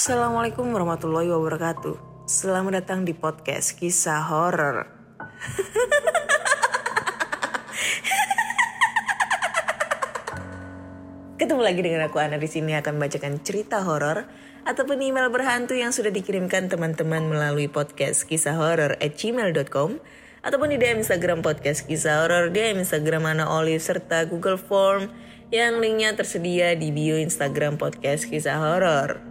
[0.00, 2.24] Assalamualaikum warahmatullahi wabarakatuh.
[2.24, 4.88] Selamat datang di podcast kisah horor
[11.36, 12.40] Ketemu lagi dengan aku Ana.
[12.40, 14.24] Di sini akan membacakan cerita horor
[14.64, 20.00] ataupun email berhantu yang sudah dikirimkan teman-teman melalui podcast kisah horor at gmail.com
[20.40, 25.12] ataupun di DM Instagram podcast kisah horor, DM Instagram Ana Olive serta Google Form
[25.52, 29.29] yang linknya tersedia di bio Instagram podcast kisah horor.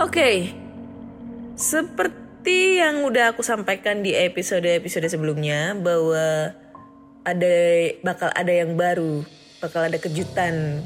[0.00, 0.48] Oke,
[1.60, 6.56] seperti yang udah aku sampaikan di episode-episode sebelumnya bahwa
[7.20, 7.56] ada
[8.00, 9.20] bakal ada yang baru,
[9.60, 10.80] bakal ada kejutan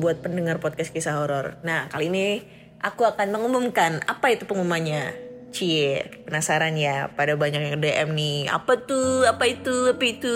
[0.00, 1.60] buat pendengar podcast kisah horor.
[1.68, 2.48] Nah, kali ini
[2.80, 5.12] aku akan mengumumkan apa itu pengumumannya.
[5.52, 7.12] Cie, penasaran ya?
[7.12, 8.48] Pada banyak yang DM nih.
[8.48, 9.28] Apa tuh?
[9.28, 9.92] Apa itu?
[9.92, 10.34] Apa itu?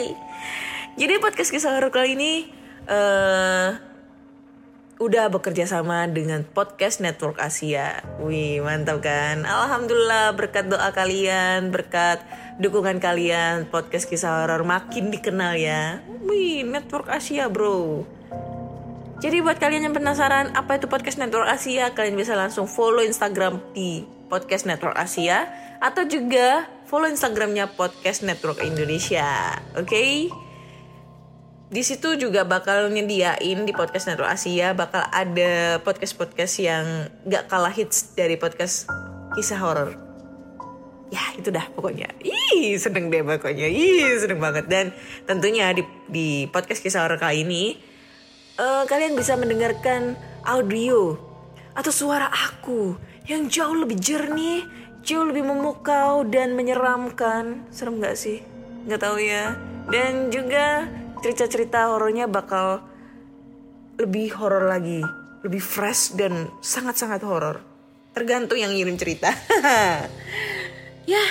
[1.00, 2.32] Jadi podcast kisah horor kali ini
[2.88, 3.87] eh
[4.98, 8.02] udah bekerja sama dengan podcast Network Asia.
[8.18, 9.46] Wih, mantap kan?
[9.46, 12.18] Alhamdulillah berkat doa kalian, berkat
[12.58, 16.02] dukungan kalian, podcast kisah horor makin dikenal ya.
[16.26, 18.10] Wih, Network Asia, Bro.
[19.22, 23.62] Jadi buat kalian yang penasaran apa itu podcast Network Asia, kalian bisa langsung follow Instagram
[23.74, 25.46] di podcast Network Asia
[25.78, 29.58] atau juga follow Instagramnya podcast Network Indonesia.
[29.78, 30.30] Oke?
[31.68, 36.84] Di situ juga bakal nyediain di podcast Network Asia bakal ada podcast-podcast yang
[37.28, 38.88] gak kalah hits dari podcast
[39.36, 39.92] kisah horor.
[41.12, 42.08] Ya itu dah pokoknya.
[42.24, 43.68] Ih seneng deh pokoknya.
[43.68, 44.96] Ih seneng banget dan
[45.28, 47.76] tentunya di, di podcast kisah horor kali ini
[48.56, 50.16] eh, kalian bisa mendengarkan
[50.48, 51.20] audio
[51.76, 52.96] atau suara aku
[53.28, 54.64] yang jauh lebih jernih,
[55.04, 57.68] jauh lebih memukau dan menyeramkan.
[57.68, 58.40] Serem gak sih?
[58.88, 59.52] Nggak tahu ya.
[59.92, 60.88] Dan juga
[61.22, 62.82] cerita-cerita horornya bakal
[63.98, 65.02] lebih horor lagi,
[65.42, 67.58] lebih fresh dan sangat-sangat horor.
[68.14, 69.34] Tergantung yang ngirim cerita.
[71.12, 71.24] ya,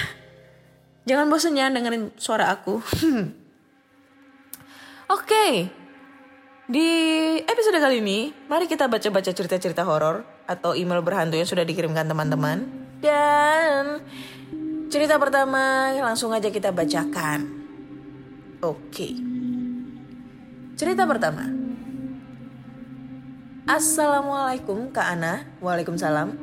[1.08, 2.82] jangan bosan ya dengerin suara aku.
[5.16, 5.72] Oke,
[6.68, 6.90] di
[7.48, 12.68] episode kali ini, mari kita baca-baca cerita-cerita horor atau email berhantu yang sudah dikirimkan teman-teman.
[13.00, 14.04] Dan
[14.92, 17.48] cerita pertama langsung aja kita bacakan.
[18.60, 19.37] Oke.
[20.78, 21.42] Cerita pertama.
[23.66, 25.50] Assalamualaikum Kak Ana.
[25.58, 26.38] Waalaikumsalam.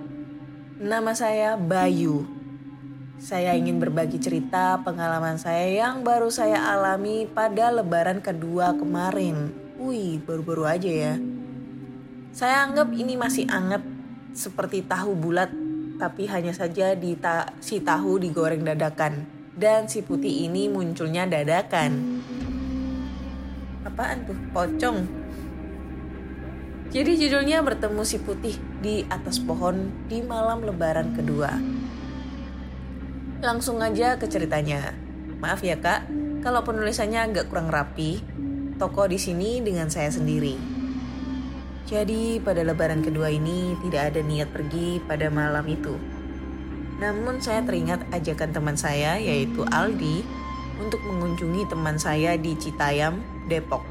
[0.83, 2.27] Nama saya Bayu.
[3.23, 9.55] Saya ingin berbagi cerita pengalaman saya yang baru saya alami pada lebaran kedua kemarin.
[9.79, 11.15] Wih, baru-baru aja ya.
[12.35, 13.87] Saya anggap ini masih anget
[14.35, 15.55] seperti tahu bulat,
[16.03, 19.31] tapi hanya saja di ta si tahu digoreng dadakan.
[19.55, 22.19] Dan si putih ini munculnya dadakan.
[23.85, 24.37] Apaan tuh?
[24.51, 24.99] Pocong.
[26.95, 31.53] Jadi judulnya bertemu si putih di atas pohon di malam lebaran kedua.
[33.45, 34.95] Langsung aja ke ceritanya.
[35.43, 36.09] Maaf ya kak,
[36.41, 38.23] kalau penulisannya agak kurang rapi.
[38.75, 40.57] Toko di sini dengan saya sendiri.
[41.85, 45.95] Jadi pada lebaran kedua ini tidak ada niat pergi pada malam itu.
[46.99, 50.25] Namun saya teringat ajakan teman saya yaitu Aldi
[50.81, 53.85] untuk mengunjungi teman saya di Citayam, Depok.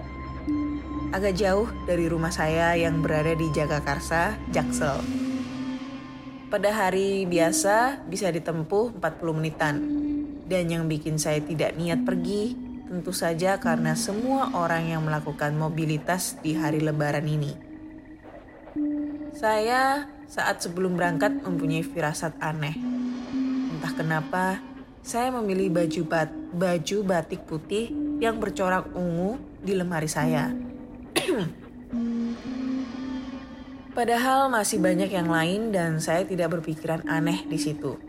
[1.14, 4.98] Agak jauh dari rumah saya yang berada di Jagakarsa, Jaksel.
[6.50, 9.76] Pada hari biasa bisa ditempuh 40 menitan.
[10.44, 12.54] Dan yang bikin saya tidak niat pergi
[12.86, 17.54] tentu saja karena semua orang yang melakukan mobilitas di hari lebaran ini.
[19.34, 22.78] Saya saat sebelum berangkat mempunyai firasat aneh.
[23.74, 24.62] Entah kenapa,
[25.04, 27.92] saya memilih baju bat, baju batik putih
[28.24, 30.56] yang bercorak ungu di lemari saya.
[33.94, 38.00] Padahal masih banyak yang lain dan saya tidak berpikiran aneh di situ.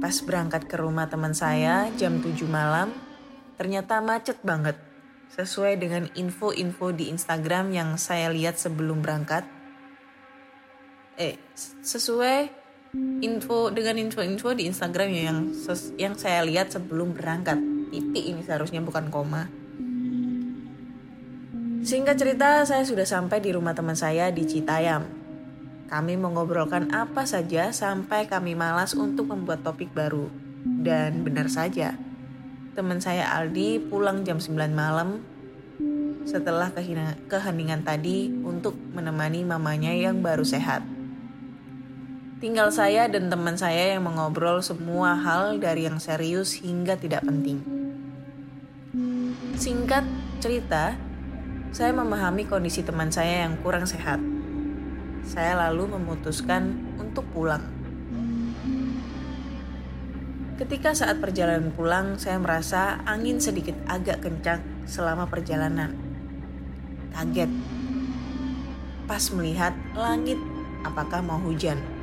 [0.00, 2.90] Pas berangkat ke rumah teman saya jam 7 malam,
[3.60, 4.80] ternyata macet banget.
[5.28, 9.44] Sesuai dengan info-info di Instagram yang saya lihat sebelum berangkat.
[11.14, 11.38] Eh,
[11.84, 12.63] sesuai
[13.24, 15.38] info dengan info-info di Instagram yang
[15.98, 17.58] yang saya lihat sebelum berangkat.
[17.90, 19.46] Titik ini seharusnya bukan koma.
[21.84, 25.04] Singkat cerita, saya sudah sampai di rumah teman saya di Citayam.
[25.84, 30.32] Kami mengobrolkan apa saja sampai kami malas untuk membuat topik baru.
[30.64, 31.92] Dan benar saja,
[32.72, 35.20] teman saya Aldi pulang jam 9 malam
[36.24, 36.72] setelah
[37.28, 40.80] keheningan tadi untuk menemani mamanya yang baru sehat.
[42.44, 47.64] Tinggal saya dan teman saya yang mengobrol semua hal dari yang serius hingga tidak penting.
[49.56, 50.04] Singkat
[50.44, 50.92] cerita,
[51.72, 54.20] saya memahami kondisi teman saya yang kurang sehat.
[55.24, 57.64] Saya lalu memutuskan untuk pulang.
[60.60, 65.96] Ketika saat perjalanan pulang, saya merasa angin sedikit agak kencang selama perjalanan.
[67.08, 67.48] Kaget.
[69.08, 70.36] Pas melihat langit,
[70.84, 71.93] apakah mau hujan?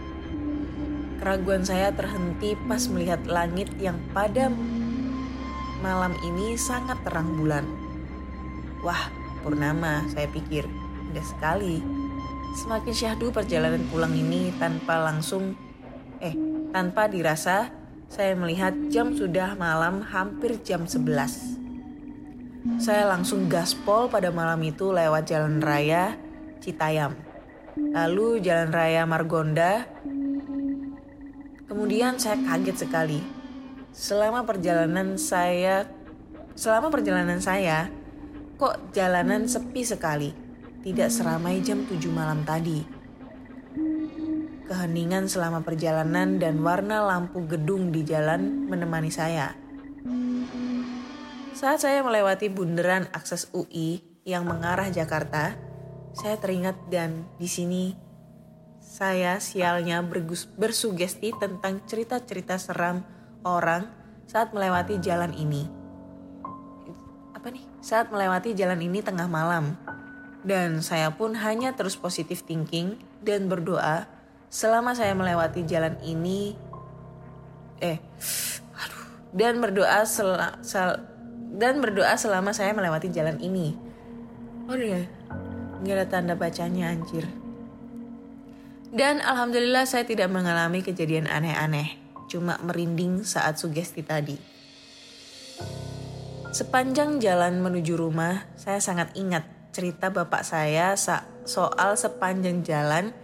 [1.22, 4.50] Keraguan saya terhenti pas melihat langit yang pada
[5.86, 7.62] malam ini sangat terang bulan.
[8.82, 9.06] Wah,
[9.46, 10.66] purnama, saya pikir.
[11.14, 11.78] Indah sekali.
[12.58, 15.54] Semakin syahdu perjalanan pulang ini tanpa langsung,
[16.26, 16.34] eh,
[16.74, 17.70] tanpa dirasa,
[18.10, 21.62] saya melihat jam sudah malam hampir jam 11.
[22.82, 26.18] Saya langsung gaspol pada malam itu lewat jalan raya
[26.62, 27.18] Citayam.
[27.74, 29.86] Lalu jalan raya Margonda.
[31.72, 33.24] Kemudian saya kaget sekali.
[33.96, 35.88] Selama perjalanan saya
[36.60, 37.88] selama perjalanan saya
[38.62, 40.30] Kok jalanan sepi sekali,
[40.86, 42.86] tidak seramai jam 7 malam tadi.
[44.70, 49.58] Keheningan selama perjalanan dan warna lampu gedung di jalan menemani saya.
[51.58, 55.58] Saat saya melewati bundaran akses UI yang mengarah Jakarta,
[56.14, 57.98] saya teringat dan di sini
[59.02, 60.06] saya sialnya
[60.62, 63.02] bersugesti tentang cerita-cerita seram
[63.42, 63.90] orang
[64.30, 65.66] saat melewati jalan ini.
[67.34, 67.66] Apa nih?
[67.82, 69.74] Saat melewati jalan ini tengah malam.
[70.46, 74.06] Dan saya pun hanya terus positif thinking dan berdoa
[74.54, 76.54] selama saya melewati jalan ini.
[77.82, 77.98] Eh
[78.78, 79.06] aduh.
[79.34, 81.02] Dan berdoa sel, sel,
[81.58, 83.74] dan berdoa selama saya melewati jalan ini.
[84.70, 85.10] Oh iya.
[85.82, 87.41] Nggak ada tanda bacanya anjir
[88.92, 91.98] dan alhamdulillah saya tidak mengalami kejadian aneh-aneh
[92.28, 94.52] cuma merinding saat sugesti tadi
[96.52, 101.00] Sepanjang jalan menuju rumah, saya sangat ingat cerita bapak saya
[101.48, 103.16] soal sepanjang jalan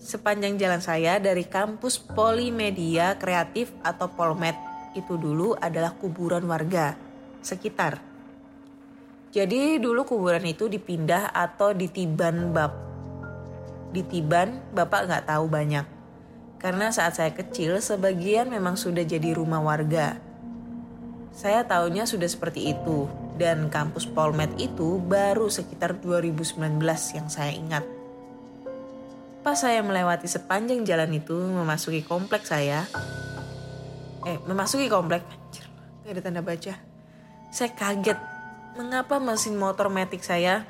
[0.00, 4.56] sepanjang jalan saya dari kampus Polimedia Kreatif atau Polmed
[4.96, 6.96] itu dulu adalah kuburan warga
[7.44, 8.00] sekitar.
[9.32, 12.91] Jadi dulu kuburan itu dipindah atau ditiban bab.
[13.92, 15.84] Ditiban bapak nggak tahu banyak.
[16.56, 20.16] Karena saat saya kecil sebagian memang sudah jadi rumah warga.
[21.32, 23.08] Saya tahunya sudah seperti itu
[23.40, 26.80] dan kampus Polmed itu baru sekitar 2019
[27.16, 27.84] yang saya ingat.
[29.42, 32.86] Pas saya melewati sepanjang jalan itu memasuki kompleks saya,
[34.22, 35.66] eh memasuki komplek, anjir,
[36.06, 36.74] gak ada tanda baca.
[37.50, 38.18] Saya kaget
[38.78, 40.62] mengapa mesin motor metik saya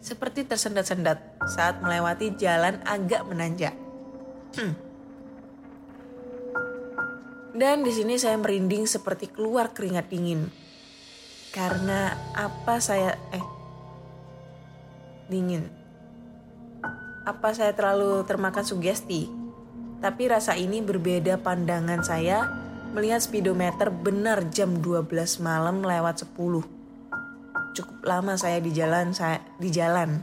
[0.00, 3.76] seperti tersendat-sendat saat melewati jalan agak menanjak.
[4.56, 4.74] Hmm.
[7.52, 10.48] Dan di sini saya merinding seperti keluar keringat dingin.
[11.52, 13.46] Karena apa saya eh
[15.28, 15.68] dingin.
[17.28, 19.28] Apa saya terlalu termakan sugesti?
[20.00, 22.48] Tapi rasa ini berbeda pandangan saya
[22.96, 25.04] melihat speedometer benar jam 12
[25.44, 26.79] malam lewat 10.
[27.76, 30.22] Cukup lama saya di jalan saya di jalan.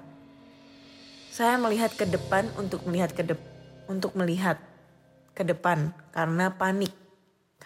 [1.32, 3.40] Saya melihat ke depan untuk melihat ke dep
[3.88, 4.60] untuk melihat
[5.38, 6.92] ke depan karena panik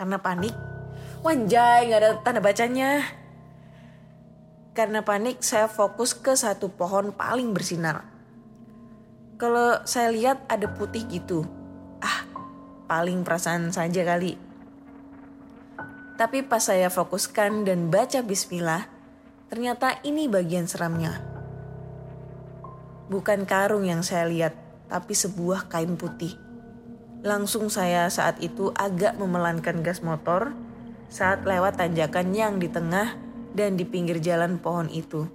[0.02, 0.56] karena panik,
[1.22, 3.06] wanjay gak ada tanda bacanya.
[4.72, 8.08] Karena panik saya fokus ke satu pohon paling bersinar.
[9.36, 11.44] Kalau saya lihat ada putih gitu.
[12.00, 12.24] Ah,
[12.88, 14.40] paling perasaan saja kali.
[16.16, 18.88] Tapi pas saya fokuskan dan baca bismillah,
[19.52, 21.20] ternyata ini bagian seramnya.
[23.12, 24.56] Bukan karung yang saya lihat,
[24.88, 26.40] tapi sebuah kain putih.
[27.20, 30.56] Langsung saya saat itu agak memelankan gas motor
[31.12, 33.20] saat lewat tanjakan yang di tengah
[33.52, 35.28] dan di pinggir jalan pohon itu.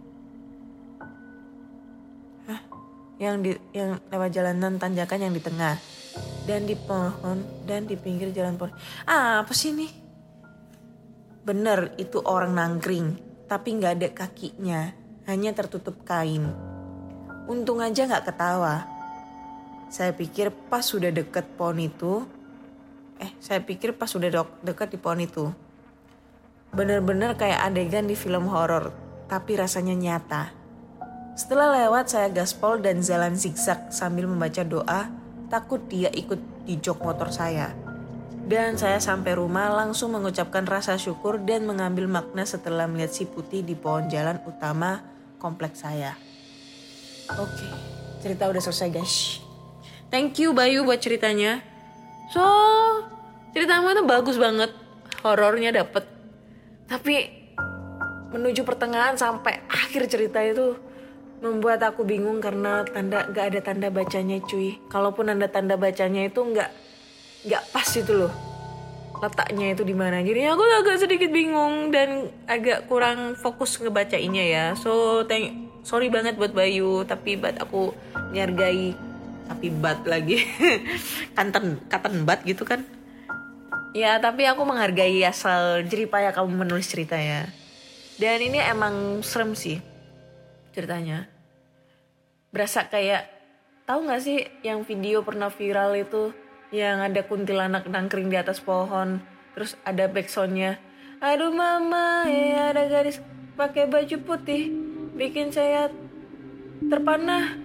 [2.49, 2.61] Hah?
[3.21, 5.77] Yang di yang lewat jalanan tanjakan yang di tengah.
[6.47, 8.71] dan di pohon dan di pinggir jalan pohon.
[9.03, 9.91] Ah, apa sih ini?
[11.43, 14.91] Bener, itu orang nangkring, tapi nggak ada kakinya,
[15.27, 16.51] hanya tertutup kain.
[17.47, 18.87] Untung aja nggak ketawa.
[19.87, 22.27] Saya pikir pas sudah deket pohon itu,
[23.23, 25.47] eh saya pikir pas sudah dok- deket di pohon itu.
[26.75, 28.91] Bener-bener kayak adegan di film horor,
[29.31, 30.51] tapi rasanya nyata.
[31.39, 35.07] Setelah lewat saya gaspol dan jalan zigzag sambil membaca doa,
[35.47, 37.71] takut dia ikut di jok motor saya.
[38.47, 43.67] Dan saya sampai rumah langsung mengucapkan rasa syukur dan mengambil makna setelah melihat si putih
[43.67, 45.03] di pohon jalan utama
[45.43, 46.15] kompleks saya.
[47.43, 47.67] Oke,
[48.23, 49.43] cerita udah selesai guys.
[50.15, 51.59] Thank you Bayu buat ceritanya.
[52.31, 52.43] So,
[53.51, 54.71] ceritamu itu bagus banget.
[55.27, 56.07] Horornya dapet.
[56.87, 57.27] Tapi
[58.31, 60.79] menuju pertengahan sampai akhir cerita itu
[61.43, 64.79] membuat aku bingung karena tanda gak ada tanda bacanya cuy.
[64.87, 66.71] Kalaupun ada tanda bacanya itu nggak
[67.47, 68.33] nggak pas itu loh.
[69.17, 70.21] Letaknya itu di mana.
[70.21, 74.65] Jadi aku agak sedikit bingung dan agak kurang fokus ngebacainnya ya.
[74.77, 75.55] So thank
[75.87, 77.95] sorry banget buat Bayu tapi buat aku
[78.35, 78.93] menghargai
[79.47, 80.43] tapi bat lagi.
[81.39, 82.85] Kanten katen bat gitu kan.
[83.97, 87.49] Ya tapi aku menghargai asal jeripaya kamu menulis cerita ya.
[88.21, 89.81] Dan ini emang serem sih
[90.77, 91.25] ceritanya.
[92.53, 93.25] Berasa kayak
[93.89, 96.37] tahu nggak sih yang video pernah viral itu
[96.75, 99.23] yang ada kuntilanak nangkring di atas pohon.
[99.55, 100.79] Terus ada backsoundnya.
[101.23, 103.23] Aduh mama ya ada gadis
[103.57, 104.69] pakai baju putih.
[105.17, 105.89] Bikin saya
[106.93, 107.57] terpanah.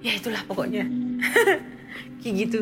[0.00, 0.88] Ya itulah pokoknya.
[2.24, 2.60] Kayak gitu.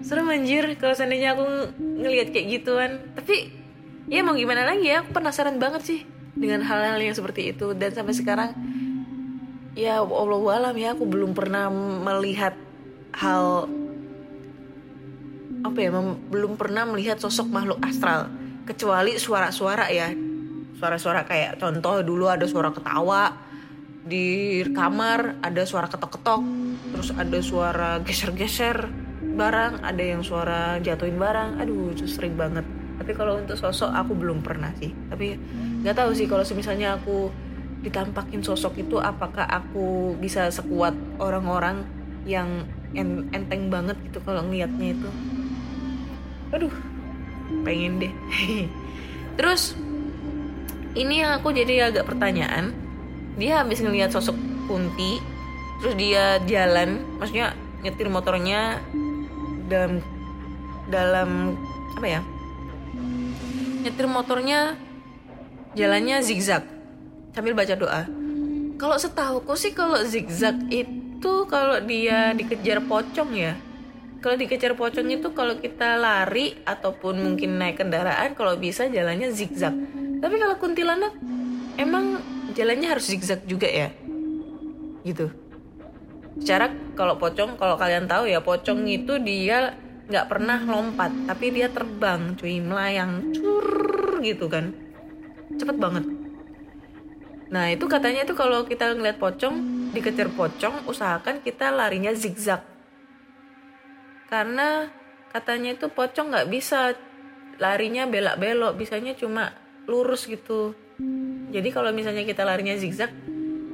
[0.00, 1.44] Serem anjir kalau seandainya aku
[1.76, 2.90] ngelihat kayak gituan.
[3.12, 3.52] Tapi
[4.08, 5.04] ya mau gimana lagi ya?
[5.04, 6.00] Aku penasaran banget sih
[6.32, 7.76] dengan hal-hal yang seperti itu.
[7.76, 8.50] Dan sampai sekarang
[9.76, 11.68] ya Allah alam ya aku belum pernah
[12.08, 12.56] melihat
[13.12, 13.68] hal
[15.64, 15.90] apa ya
[16.30, 18.30] belum pernah melihat sosok makhluk astral.
[18.68, 20.12] Kecuali suara-suara ya.
[20.78, 23.34] Suara-suara kayak contoh dulu ada suara ketawa
[24.08, 26.40] di kamar ada suara ketok-ketok
[26.96, 28.88] terus ada suara geser-geser
[29.20, 31.58] barang ada yang suara jatuhin barang.
[31.58, 32.62] Aduh itu sering banget.
[32.98, 34.94] Tapi kalau untuk sosok aku belum pernah sih.
[35.10, 35.34] Tapi
[35.82, 37.30] nggak tahu sih kalau misalnya aku
[37.78, 41.86] ditampakin sosok itu apakah aku bisa sekuat orang-orang
[42.26, 45.08] yang en- enteng banget gitu kalau ngelihatnya itu
[46.52, 46.72] aduh
[47.64, 48.12] pengen deh.
[49.38, 49.76] Terus
[50.98, 52.74] ini yang aku jadi agak pertanyaan.
[53.38, 54.34] Dia habis ngelihat sosok
[54.66, 55.22] kunti
[55.78, 57.54] terus dia jalan maksudnya
[57.86, 58.82] nyetir motornya
[59.70, 60.02] dalam
[60.90, 61.54] dalam
[61.94, 62.20] apa ya?
[63.86, 64.74] Nyetir motornya
[65.78, 66.66] jalannya zigzag
[67.30, 68.02] sambil baca doa.
[68.74, 73.54] Kalau setahuku sih kalau zigzag itu kalau dia dikejar pocong ya
[74.18, 79.74] kalau dikejar pocong itu kalau kita lari ataupun mungkin naik kendaraan kalau bisa jalannya zigzag.
[80.18, 81.14] Tapi kalau kuntilanak
[81.78, 82.18] emang
[82.58, 83.94] jalannya harus zigzag juga ya?
[85.06, 85.30] Gitu.
[86.42, 89.78] Secara kalau pocong kalau kalian tahu ya pocong itu dia
[90.10, 94.74] nggak pernah lompat tapi dia terbang cuy melayang cur gitu kan.
[95.54, 96.04] Cepet banget.
[97.54, 102.77] Nah itu katanya itu kalau kita ngeliat pocong dikejar pocong usahakan kita larinya zigzag
[104.28, 104.92] karena
[105.32, 106.96] katanya itu pocong nggak bisa
[107.58, 109.52] larinya belak-belok bisanya cuma
[109.88, 110.72] lurus gitu.
[111.48, 113.10] Jadi kalau misalnya kita larinya zigzag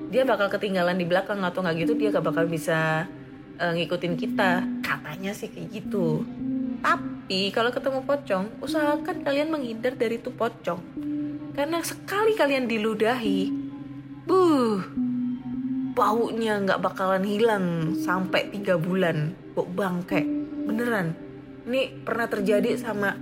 [0.08, 3.10] dia bakal ketinggalan di belakang atau nggak gitu dia gak bakal bisa
[3.58, 4.62] uh, ngikutin kita.
[4.80, 6.22] Katanya sih kayak gitu.
[6.84, 10.80] Tapi kalau ketemu pocong usahakan kalian menghindar dari tuh pocong.
[11.54, 13.50] Karena sekali kalian diludahi
[14.24, 14.80] buh
[15.94, 19.34] baunya nggak bakalan hilang sampai tiga bulan.
[19.54, 21.16] Bau bangke beneran.
[21.64, 23.16] Ini pernah terjadi sama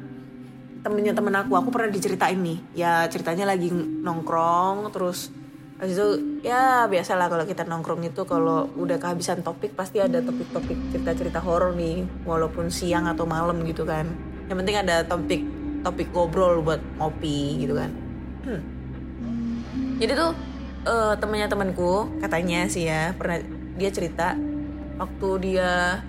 [0.83, 1.55] temennya temen aku.
[1.59, 2.59] Aku pernah diceritain nih.
[2.75, 5.31] Ya ceritanya lagi nongkrong terus
[5.83, 10.95] habis itu ya biasalah kalau kita nongkrong itu kalau udah kehabisan topik pasti ada topik-topik
[10.95, 14.07] cerita-cerita horor nih walaupun siang atau malam gitu kan.
[14.47, 15.43] Yang penting ada topik
[15.83, 17.91] topik ngobrol buat ngopi gitu kan.
[18.43, 18.63] Hmm.
[20.03, 20.35] jadi tuh
[20.87, 23.39] uh, temennya temanku katanya sih ya pernah
[23.79, 24.35] dia cerita
[24.99, 26.03] waktu dia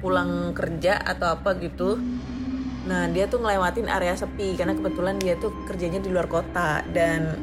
[0.00, 2.00] pulang kerja atau apa gitu.
[2.88, 7.36] Nah dia tuh ngelewatin area sepi karena kebetulan dia tuh kerjanya di luar kota dan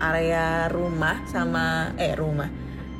[0.00, 2.48] area rumah sama eh rumah.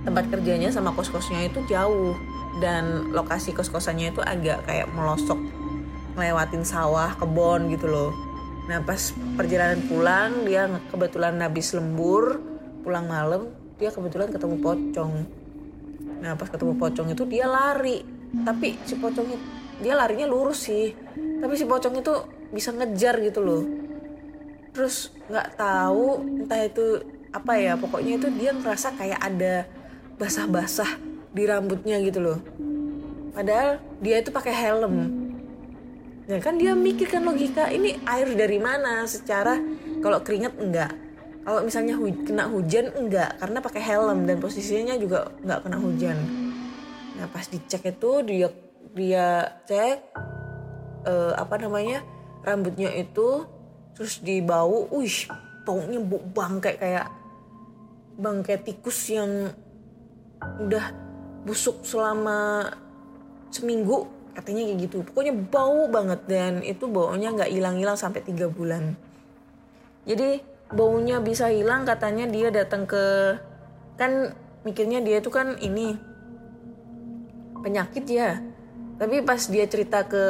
[0.05, 2.15] Tempat kerjanya sama kos-kosnya itu jauh
[2.61, 5.39] dan lokasi kos-kosannya itu agak kayak melosok
[6.19, 8.11] ngelewatin sawah kebon gitu loh.
[8.69, 12.43] Nah pas perjalanan pulang dia kebetulan habis lembur
[12.85, 13.49] pulang malam
[13.79, 15.13] dia kebetulan ketemu pocong.
[16.19, 19.29] Nah pas ketemu pocong itu dia lari tapi si pocong
[19.81, 20.93] dia larinya lurus sih.
[21.17, 22.15] Tapi si pocong itu
[22.53, 23.65] bisa ngejar gitu loh.
[24.75, 26.07] Terus nggak tahu
[26.45, 26.87] entah itu
[27.29, 29.69] apa ya pokoknya itu dia ngerasa kayak ada
[30.17, 30.99] basah-basah
[31.33, 32.39] di rambutnya gitu loh.
[33.33, 34.95] Padahal dia itu pakai helm.
[36.29, 39.09] Ya kan dia mikirkan logika ini air dari mana?
[39.09, 39.57] Secara
[40.05, 40.93] kalau keringet enggak.
[41.49, 46.48] Kalau misalnya hu kena hujan enggak karena pakai helm dan posisinya juga nggak kena hujan
[47.19, 48.49] nah pas dicek itu dia
[48.95, 49.27] dia
[49.67, 49.99] cek
[51.05, 52.01] uh, apa namanya
[52.47, 53.45] rambutnya itu
[53.99, 55.27] terus dibau, wih
[55.67, 57.11] baunya bau bangkai kayak
[58.15, 59.51] bangkai tikus yang
[60.39, 60.95] udah
[61.43, 62.71] busuk selama
[63.51, 64.07] seminggu
[64.39, 64.97] katanya kayak gitu.
[65.03, 68.95] Pokoknya bau banget dan itu baunya nggak hilang-hilang sampai tiga bulan.
[70.07, 73.35] Jadi baunya bisa hilang katanya dia datang ke
[73.99, 74.31] kan
[74.63, 75.99] mikirnya dia itu kan ini
[77.69, 78.41] penyakit ya.
[78.99, 80.25] Tapi pas dia cerita ke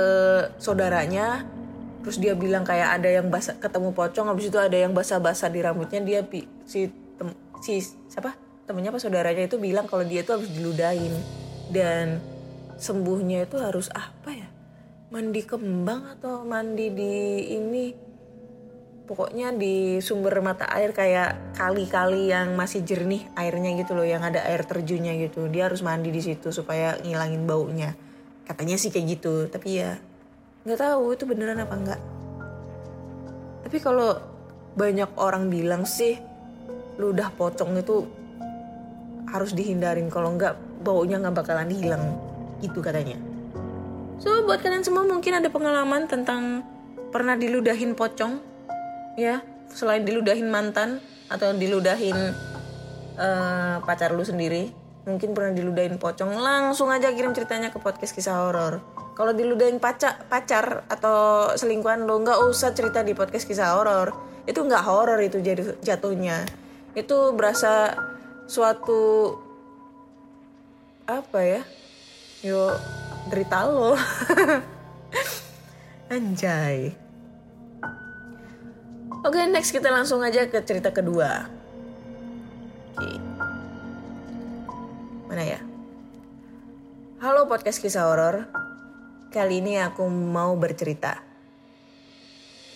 [0.58, 1.46] saudaranya
[2.02, 5.60] terus dia bilang kayak ada yang basah ketemu pocong habis itu ada yang basah-basah di
[5.60, 6.20] rambutnya dia
[6.66, 7.28] si tem,
[7.62, 7.80] si
[8.10, 8.34] siapa?
[8.68, 11.14] Temennya apa saudaranya itu bilang kalau dia itu harus diludahin.
[11.68, 12.20] Dan
[12.76, 14.48] sembuhnya itu harus apa ya?
[15.08, 17.14] Mandi kembang atau mandi di
[17.56, 18.07] ini
[19.08, 24.44] pokoknya di sumber mata air kayak kali-kali yang masih jernih airnya gitu loh yang ada
[24.44, 25.48] air terjunnya gitu.
[25.48, 27.96] Dia harus mandi di situ supaya ngilangin baunya.
[28.44, 29.96] Katanya sih kayak gitu tapi ya
[30.68, 32.00] nggak tahu itu beneran apa enggak
[33.68, 34.16] tapi kalau
[34.80, 36.16] banyak orang bilang sih
[36.96, 38.00] lu udah pocong itu
[39.28, 40.08] harus dihindarin.
[40.08, 42.16] Kalau enggak baunya nggak bakalan hilang.
[42.64, 43.20] Gitu katanya.
[44.24, 46.64] So buat kalian semua mungkin ada pengalaman tentang
[47.12, 48.40] pernah diludahin pocong
[49.18, 49.42] ya
[49.74, 52.14] selain diludahin mantan atau diludahin
[53.18, 54.70] uh, pacar lu sendiri
[55.08, 58.84] mungkin pernah diludahin pocong langsung aja kirim ceritanya ke podcast kisah horor.
[59.16, 64.12] Kalau diludahin pacar pacar atau selingkuhan lo nggak usah cerita di podcast kisah horor.
[64.44, 66.44] Itu nggak horor itu jadi jatuhnya.
[66.92, 67.96] Itu berasa
[68.44, 69.32] suatu
[71.08, 71.62] apa ya
[72.44, 72.76] yo
[73.32, 73.96] derita lo.
[76.12, 77.07] Anjay
[79.22, 81.50] oke okay, next kita langsung aja ke cerita kedua
[82.94, 83.18] okay.
[85.26, 85.60] mana ya
[87.18, 88.46] halo podcast kisah horor
[89.34, 91.28] kali ini aku mau bercerita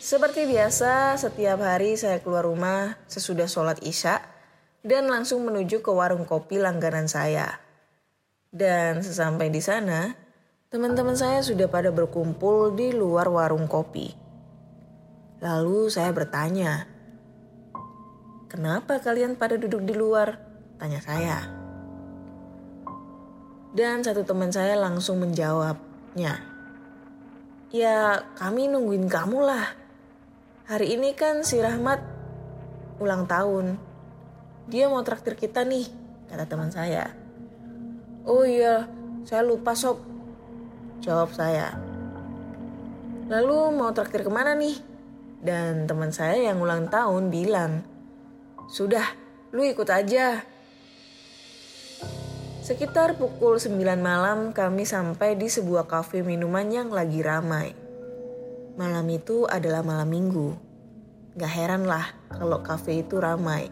[0.02, 4.18] seperti biasa, setiap hari saya keluar rumah sesudah sholat Isya
[4.83, 7.62] dan langsung menuju ke warung kopi langganan saya.
[8.50, 10.18] Dan sesampai di sana,
[10.74, 14.21] teman-teman saya sudah pada berkumpul di luar warung kopi.
[15.42, 16.87] Lalu saya bertanya,
[18.46, 20.38] "Kenapa kalian pada duduk di luar?"
[20.78, 21.42] tanya saya.
[23.74, 26.38] Dan satu teman saya langsung menjawabnya,
[27.74, 29.66] "Ya, kami nungguin kamu lah.
[30.70, 31.98] Hari ini kan si Rahmat
[33.02, 33.92] ulang tahun."
[34.70, 35.87] dia mau traktir kita nih,
[36.31, 37.11] kata teman saya.
[38.22, 38.87] Oh iya,
[39.26, 39.98] saya lupa sob,
[41.02, 41.74] jawab saya.
[43.26, 44.91] Lalu mau traktir ke mana nih?
[45.42, 47.83] Dan teman saya yang ulang tahun bilang,
[48.70, 49.05] sudah,
[49.50, 50.46] lu ikut aja.
[52.62, 57.74] Sekitar pukul 9 malam kami sampai di sebuah kafe minuman yang lagi ramai.
[58.78, 60.55] Malam itu adalah malam minggu.
[61.35, 63.66] Gak heran lah kalau kafe itu ramai.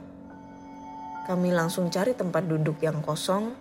[1.30, 3.54] Kami langsung cari tempat duduk yang kosong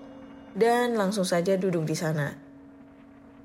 [0.58, 2.34] dan langsung saja duduk di sana.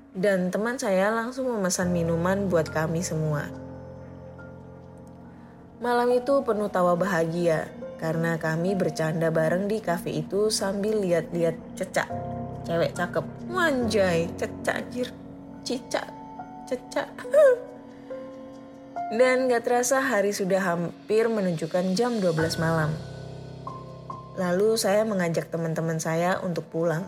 [0.09, 3.64] Dan teman saya langsung memesan minuman buat kami semua.
[5.85, 7.69] Malam itu penuh tawa bahagia
[8.01, 12.09] karena kami bercanda bareng di kafe itu sambil lihat-lihat cecak.
[12.65, 13.21] Cewek cakep.
[13.53, 15.13] Wanjay, cecak anjir.
[15.61, 16.09] Cicak,
[16.65, 17.05] cecak.
[19.21, 22.89] Dan gak terasa hari sudah hampir menunjukkan jam 12 malam.
[24.41, 27.05] Lalu saya mengajak teman-teman saya untuk pulang.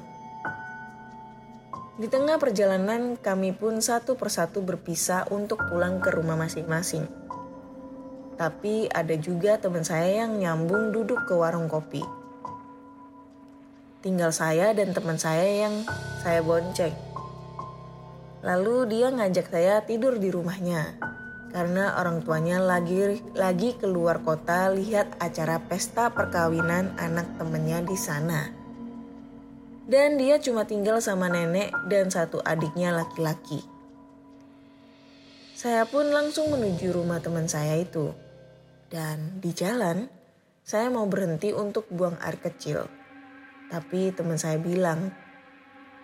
[1.97, 7.26] Di tengah perjalanan kami pun satu persatu berpisah untuk pulang ke rumah masing-masing.
[8.37, 12.05] Tapi ada juga teman saya yang nyambung duduk ke warung kopi.
[14.05, 15.81] Tinggal saya dan teman saya yang
[16.21, 16.93] saya bonceng.
[18.45, 21.01] Lalu dia ngajak saya tidur di rumahnya
[21.57, 28.53] karena orang tuanya lagi lagi keluar kota lihat acara pesta perkawinan anak temennya di sana.
[29.87, 33.63] Dan dia cuma tinggal sama nenek dan satu adiknya laki-laki.
[35.57, 38.11] Saya pun langsung menuju rumah teman saya itu.
[38.87, 40.07] Dan di jalan,
[40.63, 42.87] saya mau berhenti untuk buang air kecil.
[43.67, 45.11] Tapi teman saya bilang,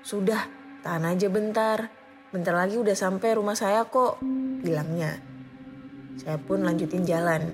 [0.04, 0.48] "Sudah,
[0.84, 1.90] tahan aja bentar.
[2.34, 4.18] bentar lagi udah sampai rumah saya kok,
[4.66, 5.22] bilangnya.
[6.18, 7.54] Saya pun lanjutin jalan.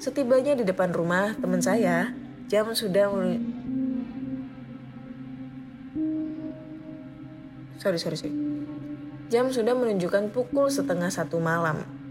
[0.00, 2.08] Setibanya di depan rumah teman saya,
[2.48, 3.12] jam sudah
[7.76, 8.32] sorry sorry sorry.
[9.28, 12.03] Jam sudah menunjukkan pukul setengah satu malam.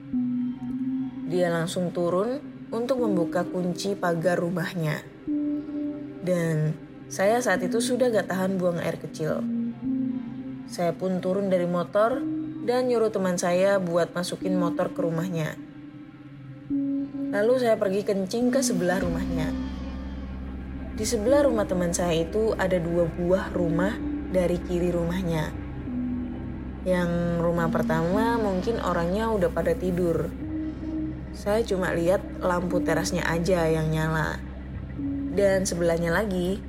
[1.27, 2.39] Dia langsung turun
[2.73, 4.99] untuk membuka kunci pagar rumahnya.
[6.23, 6.75] Dan
[7.11, 9.43] saya saat itu sudah gak tahan buang air kecil.
[10.67, 12.17] Saya pun turun dari motor
[12.63, 15.53] dan nyuruh teman saya buat masukin motor ke rumahnya.
[17.33, 19.53] Lalu saya pergi kencing ke sebelah rumahnya.
[20.93, 23.97] Di sebelah rumah teman saya itu ada dua buah rumah
[24.29, 25.49] dari kiri rumahnya.
[26.83, 30.29] Yang rumah pertama mungkin orangnya udah pada tidur.
[31.33, 34.37] Saya cuma lihat lampu terasnya aja yang nyala.
[35.33, 36.61] Dan sebelahnya lagi,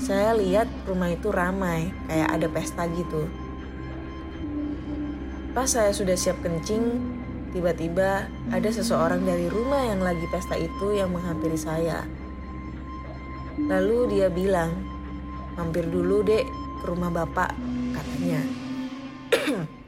[0.00, 3.28] saya lihat rumah itu ramai, kayak ada pesta gitu.
[5.52, 7.04] Pas saya sudah siap kencing,
[7.52, 12.08] tiba-tiba ada seseorang dari rumah yang lagi pesta itu yang menghampiri saya.
[13.60, 14.72] Lalu dia bilang,
[15.60, 16.48] mampir dulu dek
[16.80, 17.52] ke rumah bapak,
[17.92, 18.40] katanya.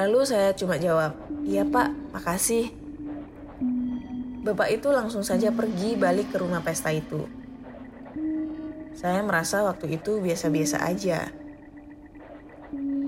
[0.00, 1.12] Lalu saya cuma jawab,
[1.44, 2.72] iya pak, makasih.
[4.40, 7.28] Bapak itu langsung saja pergi balik ke rumah pesta itu.
[8.96, 11.28] Saya merasa waktu itu biasa-biasa aja.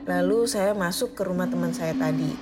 [0.04, 2.36] Lalu saya masuk ke rumah teman saya tadi.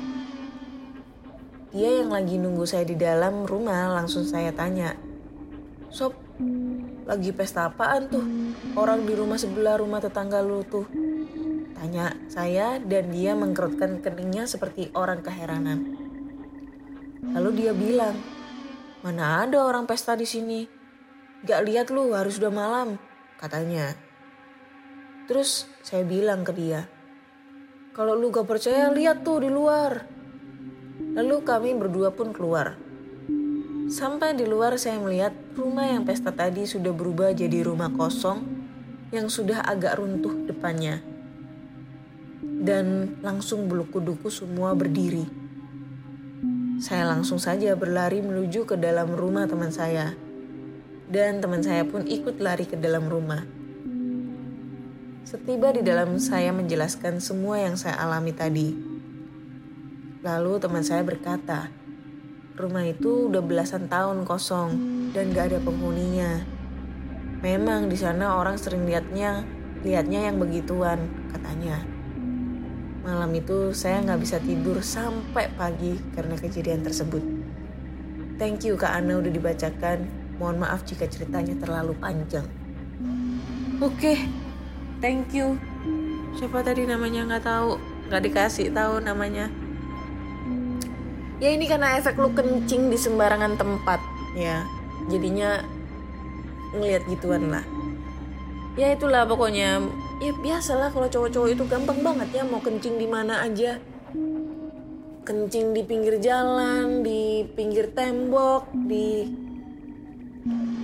[1.71, 4.99] Dia yang lagi nunggu saya di dalam rumah langsung saya tanya,
[5.95, 6.19] Sob,
[7.07, 8.27] lagi pesta apaan tuh?
[8.75, 10.91] Orang di rumah sebelah rumah tetangga lu tuh.
[11.81, 15.97] Tanya saya dan dia mengkerutkan keningnya seperti orang keheranan.
[17.33, 18.21] Lalu dia bilang,
[19.01, 20.69] mana ada orang pesta di sini?
[21.40, 23.01] Gak lihat lu harus udah malam,
[23.40, 23.97] katanya.
[25.25, 26.85] Terus saya bilang ke dia,
[27.97, 30.05] kalau lu gak percaya lihat tuh di luar.
[31.16, 32.77] Lalu kami berdua pun keluar.
[33.88, 38.45] Sampai di luar saya melihat rumah yang pesta tadi sudah berubah jadi rumah kosong
[39.16, 41.19] yang sudah agak runtuh depannya
[42.61, 45.25] dan langsung bulu kuduku semua berdiri.
[46.81, 50.12] Saya langsung saja berlari menuju ke dalam rumah teman saya.
[51.11, 53.42] Dan teman saya pun ikut lari ke dalam rumah.
[55.25, 58.73] Setiba di dalam saya menjelaskan semua yang saya alami tadi.
[60.25, 61.68] Lalu teman saya berkata,
[62.57, 64.70] rumah itu udah belasan tahun kosong
[65.16, 66.44] dan gak ada penghuninya.
[67.40, 69.44] Memang di sana orang sering lihatnya,
[69.81, 72.00] lihatnya yang begituan, katanya.
[73.01, 77.25] Malam itu saya nggak bisa tidur sampai pagi karena kejadian tersebut.
[78.37, 80.05] Thank you Kak Ana udah dibacakan.
[80.41, 82.49] Mohon maaf jika ceritanya terlalu panjang.
[83.81, 84.19] Oke, okay,
[85.01, 85.57] thank you.
[86.37, 87.77] Siapa tadi namanya nggak tahu,
[88.09, 89.49] nggak dikasih tahu namanya.
[91.41, 94.01] Ya ini karena efek lu kencing di sembarangan tempat,
[94.37, 94.65] ya.
[95.09, 95.65] Jadinya
[96.77, 97.65] ngelihat gituan lah.
[98.81, 99.77] Ya itulah pokoknya.
[100.25, 103.77] Ya biasalah kalau cowok-cowok itu gampang banget ya mau kencing di mana aja.
[105.21, 109.29] Kencing di pinggir jalan di pinggir tembok di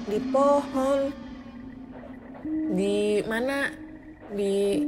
[0.06, 1.08] di pohon
[2.76, 3.72] di mana
[4.28, 4.84] di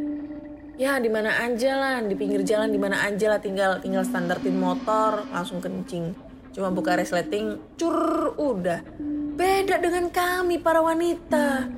[0.77, 4.61] ya di mana aja lah di pinggir jalan di mana aja lah tinggal tinggal standartin
[4.61, 6.13] motor langsung kencing.
[6.53, 8.85] Cuma buka resleting cur udah.
[9.33, 11.73] Beda dengan kami para wanita.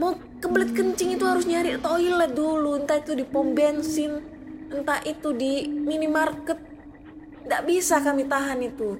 [0.00, 2.80] Mau kebelet kencing itu harus nyari toilet dulu.
[2.80, 4.36] Entah itu di pom bensin
[4.70, 6.58] entah itu di minimarket.
[7.46, 8.98] Nggak bisa kami tahan itu.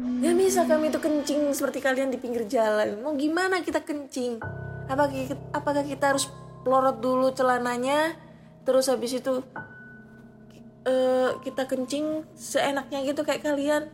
[0.00, 3.04] Nggak bisa kami itu kencing seperti kalian di pinggir jalan.
[3.04, 4.40] Mau gimana kita kencing?
[4.88, 6.28] Apakah kita, apakah kita harus
[6.64, 8.16] pelorot dulu celananya?
[8.64, 9.44] Terus habis itu
[10.88, 13.92] uh, kita kencing seenaknya gitu kayak kalian.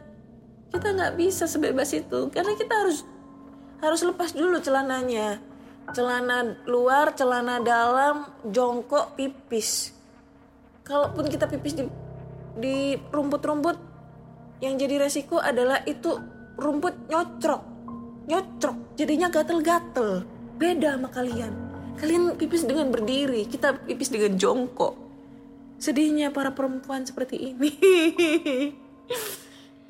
[0.70, 2.30] Kita nggak bisa sebebas itu.
[2.30, 3.02] Karena kita harus
[3.82, 5.49] harus lepas dulu celananya
[5.92, 9.94] celana luar, celana dalam, jongkok, pipis.
[10.86, 11.84] Kalaupun kita pipis di
[12.58, 13.76] di rumput-rumput,
[14.60, 16.18] yang jadi resiko adalah itu
[16.60, 17.62] rumput nyocrok,
[18.28, 20.24] nyocrok, jadinya gatel-gatel.
[20.60, 21.52] Beda sama kalian.
[21.96, 24.96] Kalian pipis dengan berdiri, kita pipis dengan jongkok.
[25.80, 27.72] Sedihnya para perempuan seperti ini.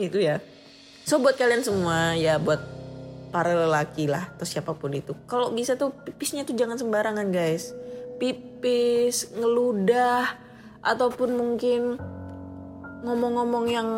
[0.06, 0.38] itu ya.
[1.02, 2.62] So buat kalian semua ya buat
[3.30, 5.14] para lelaki lah atau siapa pun itu.
[5.30, 7.72] Kalau bisa tuh pipisnya tuh jangan sembarangan guys.
[8.20, 10.36] Pipis ngeludah
[10.84, 11.96] ataupun mungkin
[13.06, 13.88] ngomong-ngomong yang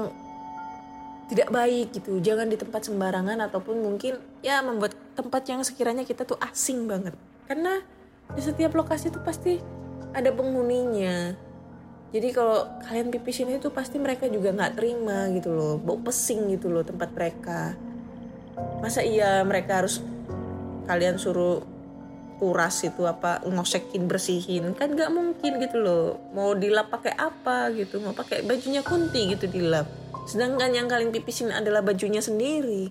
[1.32, 2.20] tidak baik gitu.
[2.20, 7.16] Jangan di tempat sembarangan ataupun mungkin ya membuat tempat yang sekiranya kita tuh asing banget.
[7.48, 7.80] Karena
[8.32, 9.56] di setiap lokasi tuh pasti
[10.12, 11.34] ada penghuninya.
[12.12, 15.80] Jadi kalau kalian pipisin itu pasti mereka juga nggak terima gitu loh.
[15.80, 17.72] Bau pesing gitu loh tempat mereka
[18.82, 20.02] masa iya mereka harus
[20.84, 21.62] kalian suruh
[22.42, 24.74] kuras itu apa ngosekin bersihin?
[24.74, 26.18] Kan nggak mungkin gitu loh.
[26.34, 28.02] Mau dilap pakai apa gitu?
[28.02, 29.86] Mau pakai bajunya kunti gitu dilap.
[30.26, 32.90] Sedangkan yang kalian pipisin adalah bajunya sendiri.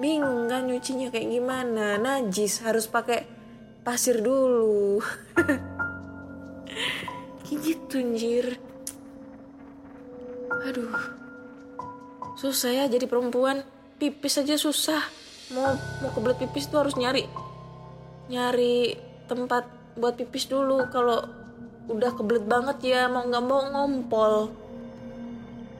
[0.00, 2.00] Bingung kan nyucinya kayak gimana?
[2.00, 3.28] Najis harus pakai
[3.84, 4.98] pasir dulu.
[7.44, 8.46] Kayak gitu anjir.
[10.64, 10.96] Aduh.
[12.40, 13.62] Susah ya jadi perempuan
[14.04, 15.00] pipis aja susah.
[15.56, 15.72] Mau
[16.04, 17.24] mau kebelet pipis tuh harus nyari
[18.28, 18.92] nyari
[19.24, 19.64] tempat
[19.96, 20.84] buat pipis dulu.
[20.92, 21.24] Kalau
[21.88, 24.52] udah kebelet banget ya mau nggak mau ngompol.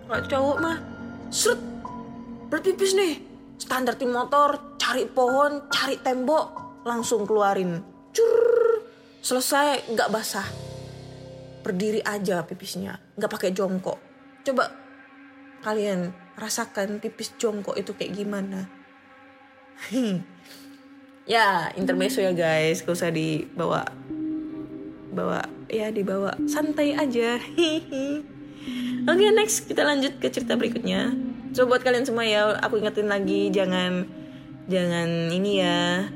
[0.09, 0.77] Kalau cowok mah
[1.29, 1.61] seret
[2.49, 3.21] berpipis nih.
[3.61, 7.85] Standar tim motor cari pohon cari tembok langsung keluarin.
[8.17, 8.41] Cur
[9.21, 10.49] selesai nggak basah.
[11.61, 14.01] Berdiri aja pipisnya nggak pakai jongkok.
[14.45, 14.73] Coba
[15.61, 18.71] kalian rasakan pipis jongkok itu kayak gimana?
[21.25, 22.85] Ya intermezzo ya guys.
[22.85, 23.89] Gak usah dibawa
[25.15, 26.37] bawa ya dibawa.
[26.45, 27.41] Santai aja.
[29.09, 29.65] Oke okay, next.
[29.65, 31.17] Kita lanjut ke cerita berikutnya.
[31.55, 34.11] So buat kalian semua ya, aku ingetin lagi jangan
[34.67, 36.09] jangan ini ya,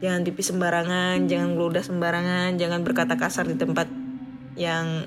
[0.00, 3.84] jangan pipis sembarangan, jangan geludah sembarangan, jangan berkata kasar di tempat
[4.56, 5.04] yang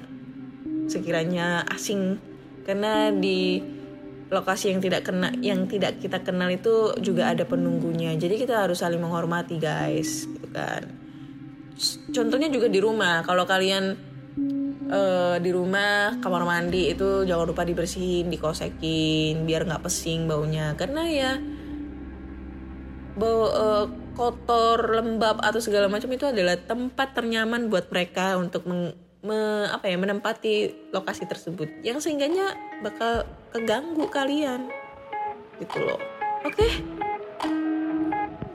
[0.86, 2.22] sekiranya asing.
[2.62, 3.58] Karena di
[4.32, 8.16] lokasi yang tidak kena yang tidak kita kenal itu juga ada penunggunya.
[8.16, 10.88] Jadi kita harus saling menghormati guys, gitu kan.
[12.16, 14.12] Contohnya juga di rumah, kalau kalian
[14.92, 21.04] uh, di rumah kamar mandi itu jangan lupa dibersihin dikosekin biar nggak pesing baunya karena
[21.08, 21.32] ya
[23.16, 28.68] bau uh, kotor lembab atau segala macam itu adalah tempat ternyaman buat mereka untuk
[29.22, 34.70] me, apa ya menempati lokasi tersebut yang sehingganya bakal keganggu kalian
[35.62, 36.02] gitu loh
[36.42, 36.82] oke okay?